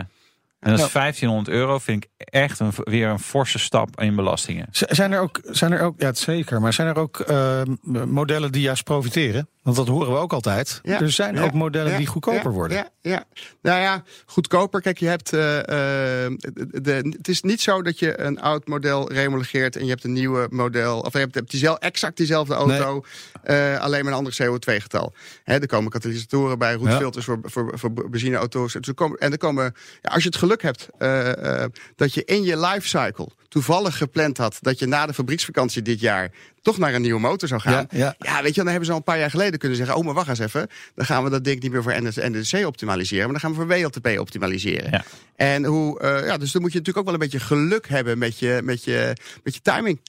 [0.61, 0.91] En dat is Ja.
[0.91, 4.67] 1500 euro, vind ik echt een, weer een forse stap in belastingen.
[4.71, 7.63] Zijn er ook, zijn er ook ja, het zeker, maar zijn er ook eh,
[8.07, 9.49] modellen die juist profiteren?
[9.63, 10.81] Want dat horen we ook altijd.
[10.83, 12.77] Ja, Er zijn ja, ook modellen ja, die goedkoper ja, worden.
[12.77, 13.25] Ja, ja.
[13.63, 14.81] Nou ja, goedkoper.
[14.81, 15.33] Kijk, je hebt.
[15.33, 19.85] eh, eh, de, de- het is niet zo dat je een oud model remologeert en
[19.85, 21.01] je hebt een nieuwe model.
[21.01, 23.05] Of je hebt, hebt diezelfde, exact diezelfde auto,
[23.43, 25.13] eh, alleen met een ander CO2-getal.
[25.45, 28.73] Hè, er komen katalysatoren bij, roetfilters voor, voor, voor benzineauto's.
[28.73, 31.71] Dus er komen- En er komen, ja, als je het geluk hebt eh, eh,
[32.15, 36.31] dat je in je lifecycle toevallig gepland had dat je na de fabrieksvakantie dit jaar
[36.63, 37.87] toch naar een nieuwe motor zou gaan.
[37.91, 38.43] Ja, ja.
[38.43, 40.29] weet je, dan hebben ze al een paar jaar geleden kunnen zeggen: Oh, maar wacht
[40.29, 40.69] eens even.
[40.95, 43.83] Dan gaan we dat ding niet meer voor NDC optimaliseren, maar dan gaan we voor
[43.83, 44.91] WLTP optimaliseren.
[44.91, 45.05] Ja.
[45.37, 48.19] En hoe, eh, ja, dus dan moet je natuurlijk ook wel een beetje geluk hebben
[48.19, 50.01] met je, met je, met je timing.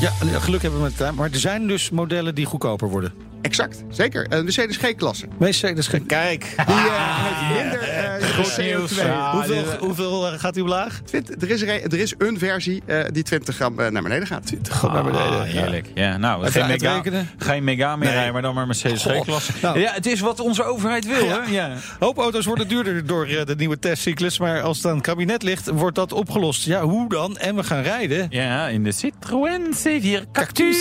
[0.00, 1.14] Ja, geluk hebben met tijd.
[1.14, 3.27] Maar er zijn dus modellen die goedkoper worden.
[3.42, 4.26] Exact, zeker.
[4.28, 5.26] Een Mercedes G-klasse.
[5.38, 6.40] Mercedes, ge- kijk.
[6.66, 6.84] Die eh,
[7.24, 8.92] heeft minder eh, Goed nieuws.
[8.92, 8.96] CO2.
[9.06, 11.00] Ja, hoeveel dit- hoeveel eh, gaat hij omlaag?
[11.04, 14.26] Twint- Er is, er, er is een versie eh, die 20 gram eh, naar beneden
[14.26, 14.52] gaat.
[14.68, 15.26] Gewoon naar beneden.
[15.40, 15.86] Ah, heerlijk.
[15.94, 17.02] Ja, nou, geen mega,
[17.38, 18.14] geen mega meer Nee.
[18.14, 19.02] rijden, maar dan maar Mercedes.
[19.02, 19.52] G-klasse.
[19.62, 19.78] Nou.
[19.80, 21.42] Ja, het is wat onze overheid wil, Ja.
[21.44, 21.50] hè?
[21.50, 21.70] Ja.
[21.70, 24.38] Een hoop auto's worden duurder door eh, de nieuwe testcyclus.
[24.38, 26.64] Maar als het aan het kabinet ligt, wordt dat opgelost.
[26.64, 27.36] Ja, hoe dan?
[27.36, 28.26] En we gaan rijden.
[28.30, 30.76] ja, in de Citroën C4 Cactus.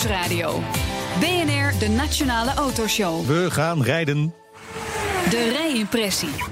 [0.00, 0.62] Nieuwsradio.
[1.18, 3.26] BNR, de Nationale Autoshow.
[3.26, 4.34] We gaan rijden.
[5.30, 6.49] De rijimpressie.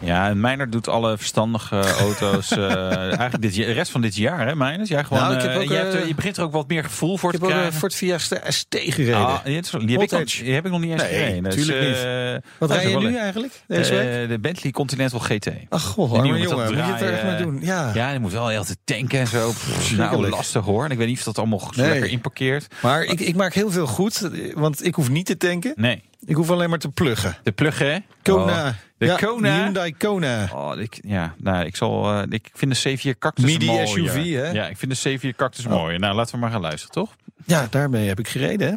[0.00, 2.50] Ja, en Meijner doet alle verstandige auto's.
[2.50, 4.86] eh, eigenlijk dit, de rest van dit jaar, hè, Meijner?
[4.86, 6.84] Jij gewoon, Nou, ik heb eh, je, hebt, eh, je begint er ook wat meer
[6.84, 7.78] gevoel voor Ik te heb ook een krijgen.
[7.80, 9.16] Ford Fiesta ST gereden.
[9.16, 9.84] Ah, die, heb ik nog,
[10.26, 11.42] die heb ik nog niet eens Nee, gereden.
[11.42, 12.42] Dus, tuurlijk niet.
[12.58, 14.28] Wat rij je nu eigenlijk deze week?
[14.28, 15.46] De Bentley Continental GT.
[15.68, 16.40] Ach, moet dat jongen.
[16.40, 17.58] Moet je het er echt doen?
[17.62, 17.90] Ja.
[17.94, 19.48] Ja, je moet wel heel te tanken en zo.
[19.50, 20.84] Pff, Nou, lastig hoor.
[20.84, 21.88] En ik weet niet of dat allemaal Nee.
[21.88, 22.66] lekker inparkeert.
[22.82, 25.72] Maar ik, ik maak heel veel goed, want ik hoef niet te tanken.
[25.76, 26.02] Nee.
[26.24, 27.36] Ik hoef alleen maar te pluggen.
[27.42, 27.96] De plug, hè?
[28.22, 28.66] Kona.
[28.66, 29.54] Oh, de Ja, Kona.
[29.62, 30.48] Hyundai Kona.
[30.54, 33.86] Oh, ik, ja, nou, ik, zal, eh, ik vind de C4 Cactus Midi mooier.
[33.88, 34.48] SUV, hè?
[34.48, 34.52] Oh.
[34.54, 35.98] Ja, ik vind de C4 Cactus mooier.
[35.98, 37.16] Nou, laten we maar gaan luisteren, toch?
[37.44, 38.74] Ja, daarmee heb ik gereden, hè?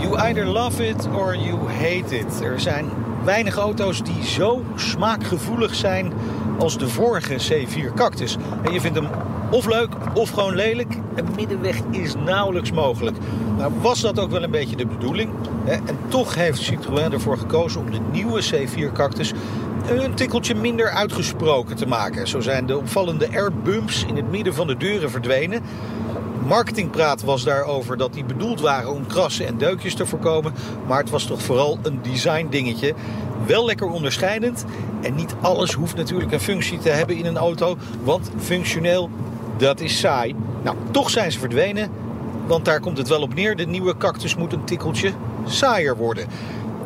[0.00, 2.40] You either love it or you hate it.
[2.40, 2.90] Er zijn
[3.24, 6.12] weinig auto's die zo smaakgevoelig zijn
[6.58, 8.36] als de vorige C4 Cactus.
[8.62, 9.08] En je vindt hem
[9.50, 10.94] of leuk of gewoon lelijk.
[11.14, 13.16] Een middenweg is nauwelijks mogelijk.
[13.56, 15.30] Nou was dat ook wel een beetje de bedoeling.
[15.64, 15.72] Hè?
[15.72, 19.32] En toch heeft Citroën ervoor gekozen om de nieuwe C4 Cactus
[19.88, 22.28] een tikkeltje minder uitgesproken te maken.
[22.28, 25.62] Zo zijn de opvallende airbumps in het midden van de deuren verdwenen.
[26.46, 30.54] Marketingpraat was daarover dat die bedoeld waren om krassen en deukjes te voorkomen.
[30.86, 32.94] Maar het was toch vooral een design dingetje.
[33.46, 34.64] Wel lekker onderscheidend.
[35.00, 37.76] En niet alles hoeft natuurlijk een functie te hebben in een auto.
[38.02, 39.10] Want functioneel,
[39.56, 40.34] dat is saai.
[40.62, 41.90] Nou, toch zijn ze verdwenen.
[42.46, 43.56] Want daar komt het wel op neer.
[43.56, 45.12] De nieuwe cactus moet een tikkeltje
[45.46, 46.26] saaier worden.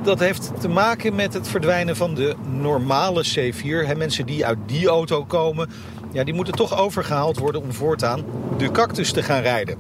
[0.03, 3.87] Dat heeft te maken met het verdwijnen van de normale C4.
[3.87, 5.69] Hè, mensen die uit die auto komen,
[6.13, 8.25] ja, die moeten toch overgehaald worden om voortaan
[8.59, 9.77] de cactus te gaan rijden.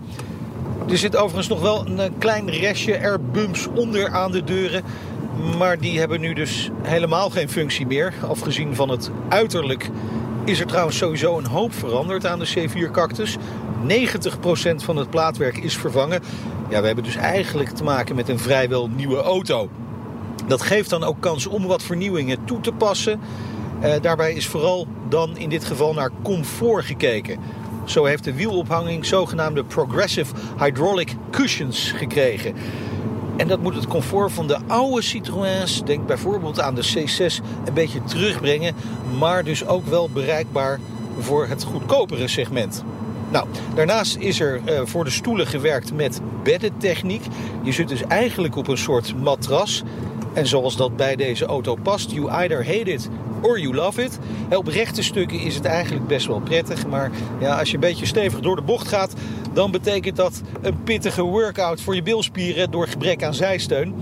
[0.88, 4.82] Er zit overigens nog wel een eh, klein restje airbumps onder aan de deuren.
[5.58, 8.14] Maar die hebben nu dus helemaal geen functie meer.
[8.28, 9.90] Afgezien van het uiterlijk
[10.44, 13.36] is er trouwens sowieso een hoop veranderd aan de C4 Cactus.
[13.88, 16.22] 90% van het plaatwerk is vervangen.
[16.68, 19.70] Ja, we hebben dus eigenlijk te maken met een vrijwel nieuwe auto.
[20.46, 23.20] Dat geeft dan ook kans om wat vernieuwingen toe te passen.
[23.82, 27.38] Eh, daarbij is vooral dan in dit geval naar comfort gekeken.
[27.84, 32.54] Zo heeft de wielophanging zogenaamde Progressive Hydraulic Cushions gekregen.
[33.36, 37.74] En dat moet het comfort van de oude Citroëns, denk bijvoorbeeld aan de C6, een
[37.74, 38.74] beetje terugbrengen.
[39.18, 40.80] Maar dus ook wel bereikbaar
[41.18, 42.84] voor het goedkopere segment.
[43.30, 47.24] Nou, daarnaast is er eh, voor de stoelen gewerkt met beddentechniek.
[47.62, 49.82] Je zit dus eigenlijk op een soort matras.
[50.32, 53.08] En zoals dat bij deze auto past, you either hate it
[53.42, 54.18] or you love it.
[54.50, 56.86] Op rechte stukken is het eigenlijk best wel prettig.
[56.86, 59.14] Maar ja, als je een beetje stevig door de bocht gaat,
[59.52, 63.94] dan betekent dat een pittige workout voor je bilspieren door gebrek aan zijsteun.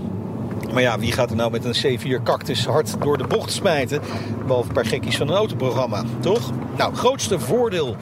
[0.73, 4.01] Maar ja, wie gaat er nou met een C4 Cactus hard door de bocht smijten?
[4.45, 6.51] Behalve een paar gekkies van een autoprogramma, toch?
[6.77, 7.95] Nou, grootste voordeel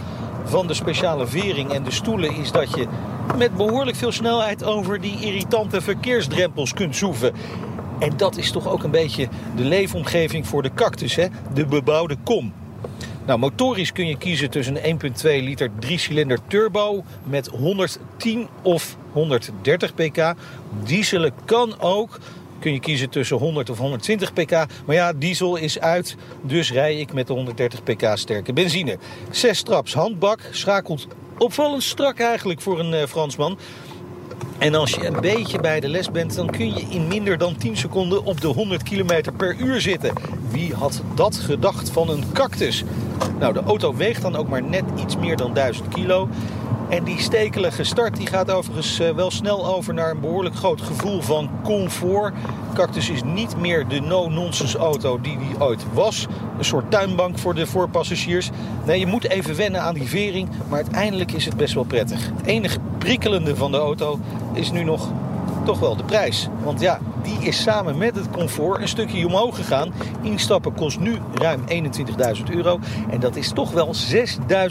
[0.43, 2.87] van de speciale vering en de stoelen is dat je
[3.37, 7.33] met behoorlijk veel snelheid over die irritante verkeersdrempels kunt zoeven.
[7.99, 11.27] En dat is toch ook een beetje de leefomgeving voor de cactus, hè?
[11.53, 12.53] de bebouwde kom.
[13.25, 19.93] Nou, motorisch kun je kiezen tussen een 1.2 liter 3-cilinder turbo met 110 of 130
[19.93, 20.33] pk.
[20.83, 22.19] Dieselen kan ook.
[22.59, 24.51] Kun je kiezen tussen 100 of 120 pk.
[24.85, 28.97] Maar ja, diesel is uit, dus rij ik met de 130 pk sterke benzine.
[29.31, 33.57] Zes traps handbak, schakelt opvallend strak eigenlijk voor een eh, Fransman.
[34.59, 37.57] En als je een beetje bij de les bent, dan kun je in minder dan
[37.57, 40.13] 10 seconden op de 100 km per uur zitten.
[40.51, 42.83] Wie had dat gedacht van een cactus?
[43.39, 46.29] Nou, de auto weegt dan ook maar net iets meer dan 1000 kilo.
[46.89, 50.81] En die stekelige start die gaat overigens eh, wel snel over naar een behoorlijk groot
[50.81, 52.33] gevoel van comfort.
[52.73, 56.27] Cactus is niet meer de no-nonsense auto die die ooit was.
[56.57, 58.49] Een soort tuinbank voor de voorpassagiers.
[58.85, 62.31] Nee, je moet even wennen aan die vering, maar uiteindelijk is het best wel prettig.
[62.37, 64.19] Het enige prikkelende van de auto
[64.53, 65.11] is nu nog
[65.69, 66.47] toch wel de prijs.
[66.63, 69.93] Want ja, die is samen met het comfort een stukje omhoog gegaan.
[70.21, 72.79] Instappen kost nu ruim 21.000 euro.
[73.09, 73.95] En dat is toch wel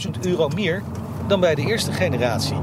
[0.05, 0.82] 6.000 euro meer
[1.28, 2.57] dan bij de eerste generatie.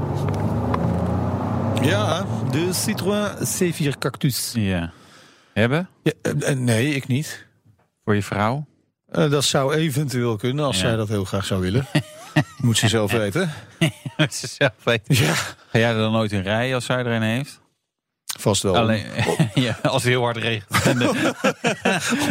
[1.82, 4.52] Ja, de Citroën C4 Cactus.
[4.54, 4.92] Ja.
[5.52, 5.88] Hebben?
[6.02, 7.46] Ja, eh, eh, nee, ik niet.
[8.04, 8.66] Voor je vrouw?
[9.08, 10.86] Eh, dat zou eventueel kunnen als Ja.
[10.86, 11.86] zij dat heel graag zou willen.
[12.60, 13.50] Moet ze zelf weten.
[14.16, 15.14] Dat ze zelf weten.
[15.14, 17.60] Ja, Ga jij er dan nooit in rijden als zij er een heeft?
[18.40, 18.76] Vast wel.
[18.76, 19.04] Alleen,
[19.54, 20.82] ja, als het heel hard regent.
[20.84, 21.08] En de,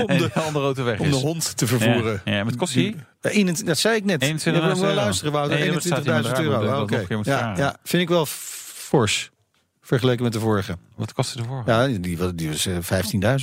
[0.02, 1.22] om, de, de andere auto weg om de is.
[1.22, 2.22] hond te vervoeren.
[2.26, 2.96] Ja, ja, maar het kost die?
[3.22, 4.24] Ja, 21 dat zei ik net.
[4.26, 4.94] 21.000 Je moet wel euro.
[4.94, 5.60] luisteren, Wouter.
[5.60, 6.82] Nee, dat staat in mijn 21.000 draaiboek, euro.
[6.82, 7.06] Oké.
[7.62, 9.30] Ja, vind ik wel fors.
[9.82, 10.78] Vergeleken met de vorige.
[10.96, 11.64] Wat kostte ervoor?
[11.66, 12.76] Ja, die, was- die was eh,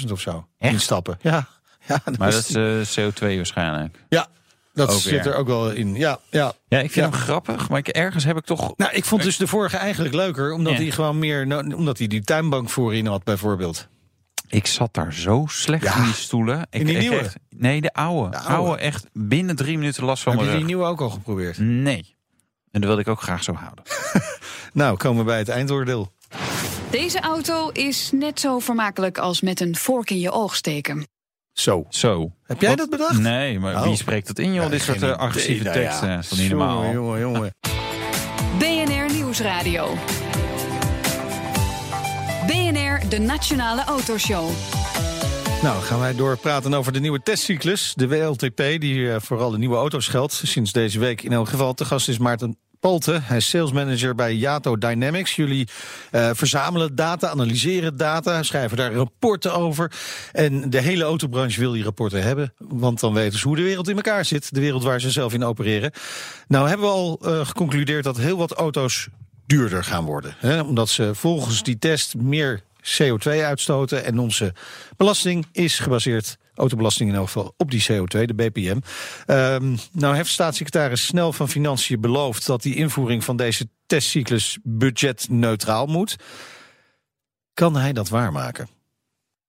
[0.05, 0.47] 15.000 of zo.
[0.59, 0.73] Echt?
[0.73, 1.19] In stappen.
[1.21, 1.47] Ja.
[1.89, 3.97] ja dat maar is- dat is eh, CO2 waarschijnlijk.
[4.09, 4.27] ja,
[4.73, 5.27] dat Ook zit weer.
[5.27, 5.95] er ook wel in.
[5.95, 6.53] Ja, ja.
[6.69, 7.11] Ja, ik vind Ja.
[7.11, 8.77] hem grappig, maar ik, ergens heb ik toch...
[8.77, 10.79] Nou, ik vond dus de vorige eigenlijk leuker, omdat Ja.
[10.79, 13.89] hij gewoon meer, nou, omdat hij die tuinbank voorin had, bijvoorbeeld.
[14.49, 15.97] Ik zat daar zo slecht Ja.
[15.97, 16.61] in die stoelen.
[16.61, 17.17] Ik, In die ik nieuwe?
[17.19, 18.31] echt- nee, de oude.
[18.31, 18.69] De de oude.
[18.71, 18.83] oude.
[18.83, 20.67] echt binnen drie minuten last van Heb je die rug.
[20.67, 21.59] nieuwe ook al geprobeerd?
[21.59, 22.15] Nee.
[22.71, 23.85] En dat wilde ik ook graag zo houden.
[24.73, 26.13] Nou, komen we bij het eindoordeel.
[26.91, 31.07] Deze auto is net zo vermakelijk als met een vork in je oog steken.
[31.53, 31.85] Zo.
[31.89, 32.33] Zo.
[32.47, 33.19] Heb jij dat bedacht?
[33.19, 33.83] Nee, maar Oh.
[33.83, 34.63] wie spreekt dat in, joh?
[34.65, 35.73] Ja, Dit soort eh, agressieve idee.
[35.73, 35.89] Nou ja.
[35.89, 36.15] teksten.
[36.17, 36.83] Dat is niet normaal?
[36.85, 37.55] Jongen, jongen, jongen.
[38.59, 39.95] BNR Nieuwsradio.
[42.47, 44.51] BNR, de Nationale Autoshow.
[45.63, 47.93] Nou, gaan wij doorpraten over de nieuwe testcyclus.
[47.97, 50.33] De WLTP, die eh, vooral de nieuwe auto's geldt.
[50.45, 51.75] Sinds deze week in elk geval.
[51.75, 53.21] Te gast is Maarten Polte.
[53.23, 55.37] Hij is salesmanager bij Yato Dynamics.
[55.37, 55.69] Jullie
[56.11, 59.93] eh, verzamelen data, analyseren data, schrijven daar rapporten over.
[60.33, 62.55] En de hele autobranche wil die rapporten hebben.
[62.59, 64.55] Want dan weten ze hoe de wereld in elkaar zit.
[64.55, 65.93] De wereld waar ze zelf in opereren.
[66.49, 69.09] Nou hebben we al eh, geconcludeerd dat heel wat auto's
[69.47, 70.35] duurder gaan worden.
[70.39, 70.61] Hè?
[70.61, 74.05] Omdat ze volgens die test meer CO2 uitstoten.
[74.05, 74.55] En onze
[74.97, 78.79] belasting is gebaseerd, autobelasting in elk geval, op die CO2, de BPM.
[79.27, 85.87] Ehm, nou heeft staatssecretaris Snel van Financiën beloofd dat die invoering van deze testcyclus budgetneutraal
[85.87, 86.17] moet.
[87.55, 88.69] Kan hij dat waarmaken?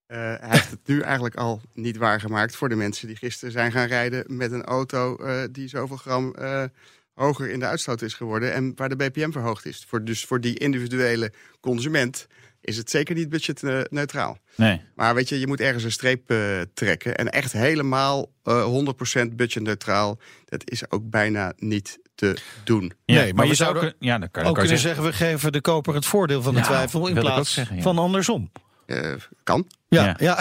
[0.06, 3.72] Eh, hij heeft het nu eigenlijk al niet waargemaakt voor de mensen die gisteren zijn
[3.72, 6.64] gaan rijden met een auto eh, die zoveel gram eh,
[7.14, 9.86] hoger in de uitstoot is geworden en waar de BPM verhoogd is.
[9.88, 12.28] Voor, dus voor die individuele consument
[12.64, 14.38] is het zeker niet budgetneutraal.
[14.56, 14.82] Nee.
[14.96, 16.38] Maar weet je, je moet ergens een streep eh,
[16.74, 17.16] trekken.
[17.18, 18.66] En echt helemaal eh
[19.26, 22.94] 100% budgetneutraal, dat is ook bijna niet te doen.
[23.06, 25.04] Ja, Nee, maar je zou kun- ja, dan kan, Ook kunnen zeggen.
[25.04, 27.76] zeggen, we geven de koper het voordeel van de Ja, twijfel in ook plaats zeggen,
[27.76, 27.82] ja.
[27.82, 28.52] van andersom.
[28.86, 29.12] Eh,
[29.44, 29.68] kan.
[29.90, 30.16] Ja, Ja.
[30.20, 30.40] ja.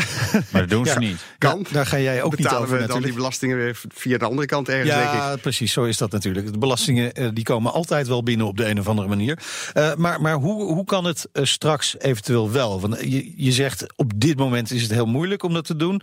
[0.52, 0.98] Maar dat doen ze Ja.
[0.98, 1.24] niet.
[1.38, 1.58] Kan.
[1.58, 4.24] Ja, daar ga jij ook niet Betalen over we dan die belastingen weer via de
[4.24, 5.12] andere kant ergens, denk ik.
[5.12, 5.72] Ja, precies.
[5.72, 6.52] Zo is dat natuurlijk.
[6.52, 9.38] De belastingen eh, die komen altijd wel binnen op de een of andere manier.
[9.72, 12.80] Eh, maar maar hoe, hoe kan het straks eventueel wel?
[12.80, 16.02] Want je, je zegt op dit moment is het heel moeilijk om dat te doen.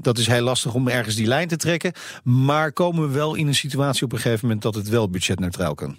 [0.00, 1.92] Dat is heel lastig om ergens die lijn te trekken.
[2.22, 5.74] Maar komen we wel in een situatie op een gegeven moment dat het wel budgetneutraal
[5.74, 5.98] kan?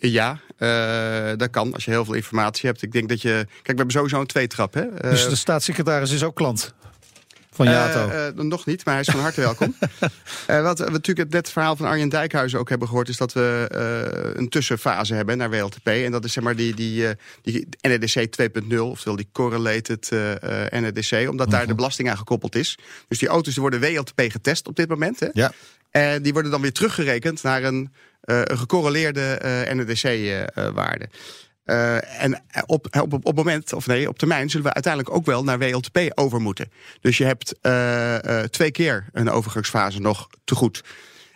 [0.00, 2.82] Ja, eh, dat kan als je heel veel informatie hebt.
[2.82, 3.28] Ik denk dat je.
[3.28, 4.74] Kijk, we hebben sowieso een tweetrap.
[4.74, 4.88] Hè?
[4.88, 6.74] Eh, dus de staatssecretaris is ook klant
[7.50, 8.08] van Jato.
[8.08, 9.74] eh, eh, nog niet, maar hij is van harte welkom.
[10.46, 13.32] Eh, wat we natuurlijk net het verhaal van Arjen Dijkhuizen ook hebben gehoord, is dat
[13.32, 15.86] we eh, een tussenfase hebben naar WLTP.
[15.86, 20.64] En dat is zeg maar die, die, eh, die NRDC 2.0, oftewel die correlated eh,
[20.66, 22.78] eh, NRDC, omdat daar de belasting aan gekoppeld is.
[23.08, 25.20] Dus die auto's die worden WLTP getest op dit moment.
[25.20, 25.28] Hè?
[25.32, 25.52] ja.
[25.90, 27.92] En die worden dan weer teruggerekend naar eh, een
[28.34, 31.08] gecorreleerde eh NRDC-waarde.
[31.64, 35.44] Eh, en op, op, op moment, of nee, op termijn zullen we uiteindelijk ook wel
[35.44, 36.70] naar WLTP over moeten.
[37.00, 40.84] Dus je hebt eh, eh, twee keer een overgangsfase nog te goed.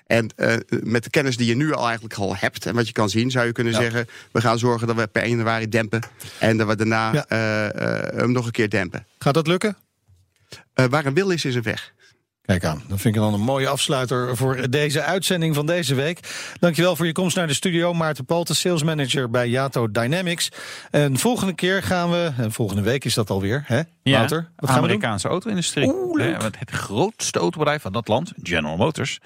[0.06, 2.92] En eh, met de kennis die je nu al eigenlijk al hebt en wat je
[2.92, 3.80] kan zien, zou je kunnen Ja.
[3.80, 6.02] zeggen: we gaan zorgen dat we per 1 januari dempen.
[6.38, 7.24] En dat we daarna Ja.
[7.28, 7.66] eh,
[8.08, 9.06] eh, hem nog een keer dempen.
[9.18, 9.76] Gaat dat lukken?
[10.74, 11.92] Eh, waar een wil is, is een weg.
[12.42, 16.18] Kijk aan, dat vind ik dan een mooie afsluiter voor deze uitzending van deze week.
[16.58, 17.92] Dankjewel voor je komst naar de studio.
[17.94, 20.48] Maarten Palte, sales manager bij Yato Dynamics.
[20.90, 24.50] En volgende keer gaan we, en volgende week is dat alweer, hè Ja, Wouter?
[24.56, 24.90] Wat gaan we doen?
[24.90, 25.92] Amerikaanse auto-industrie.
[25.94, 29.18] Oeh, het grootste autobedrijf van dat land, General Motors,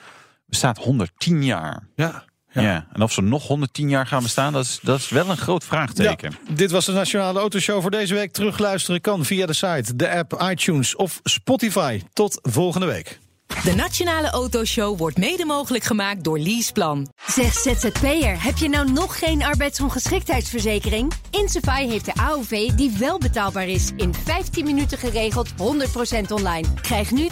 [0.46, 1.88] bestaat 110 jaar.
[1.94, 2.24] Ja.
[2.62, 2.70] Ja.
[2.70, 2.86] Ja.
[2.92, 5.64] En of ze nog 110 jaar gaan bestaan, dat is, dat is wel een groot
[5.64, 6.34] vraagteken.
[6.48, 8.32] Ja, dit was de Nationale Autoshow voor deze week.
[8.32, 12.02] Terugluisteren kan via de site, de app, iTunes of Spotify.
[12.12, 13.18] Tot volgende week.
[13.46, 17.08] De Nationale Autoshow wordt mede mogelijk gemaakt door Leaseplan.
[17.26, 21.12] Zeg ZZP'er, heb je nou nog geen arbeidsongeschiktheidsverzekering?
[21.30, 23.90] Insafai heeft de AOV die wel betaalbaar is.
[23.96, 25.54] In 15 minuten geregeld, 100%
[26.28, 26.68] online.
[26.80, 27.28] Krijg nu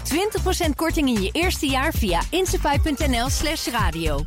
[0.66, 4.24] 20% korting in je eerste jaar via insafai.nl slash radio.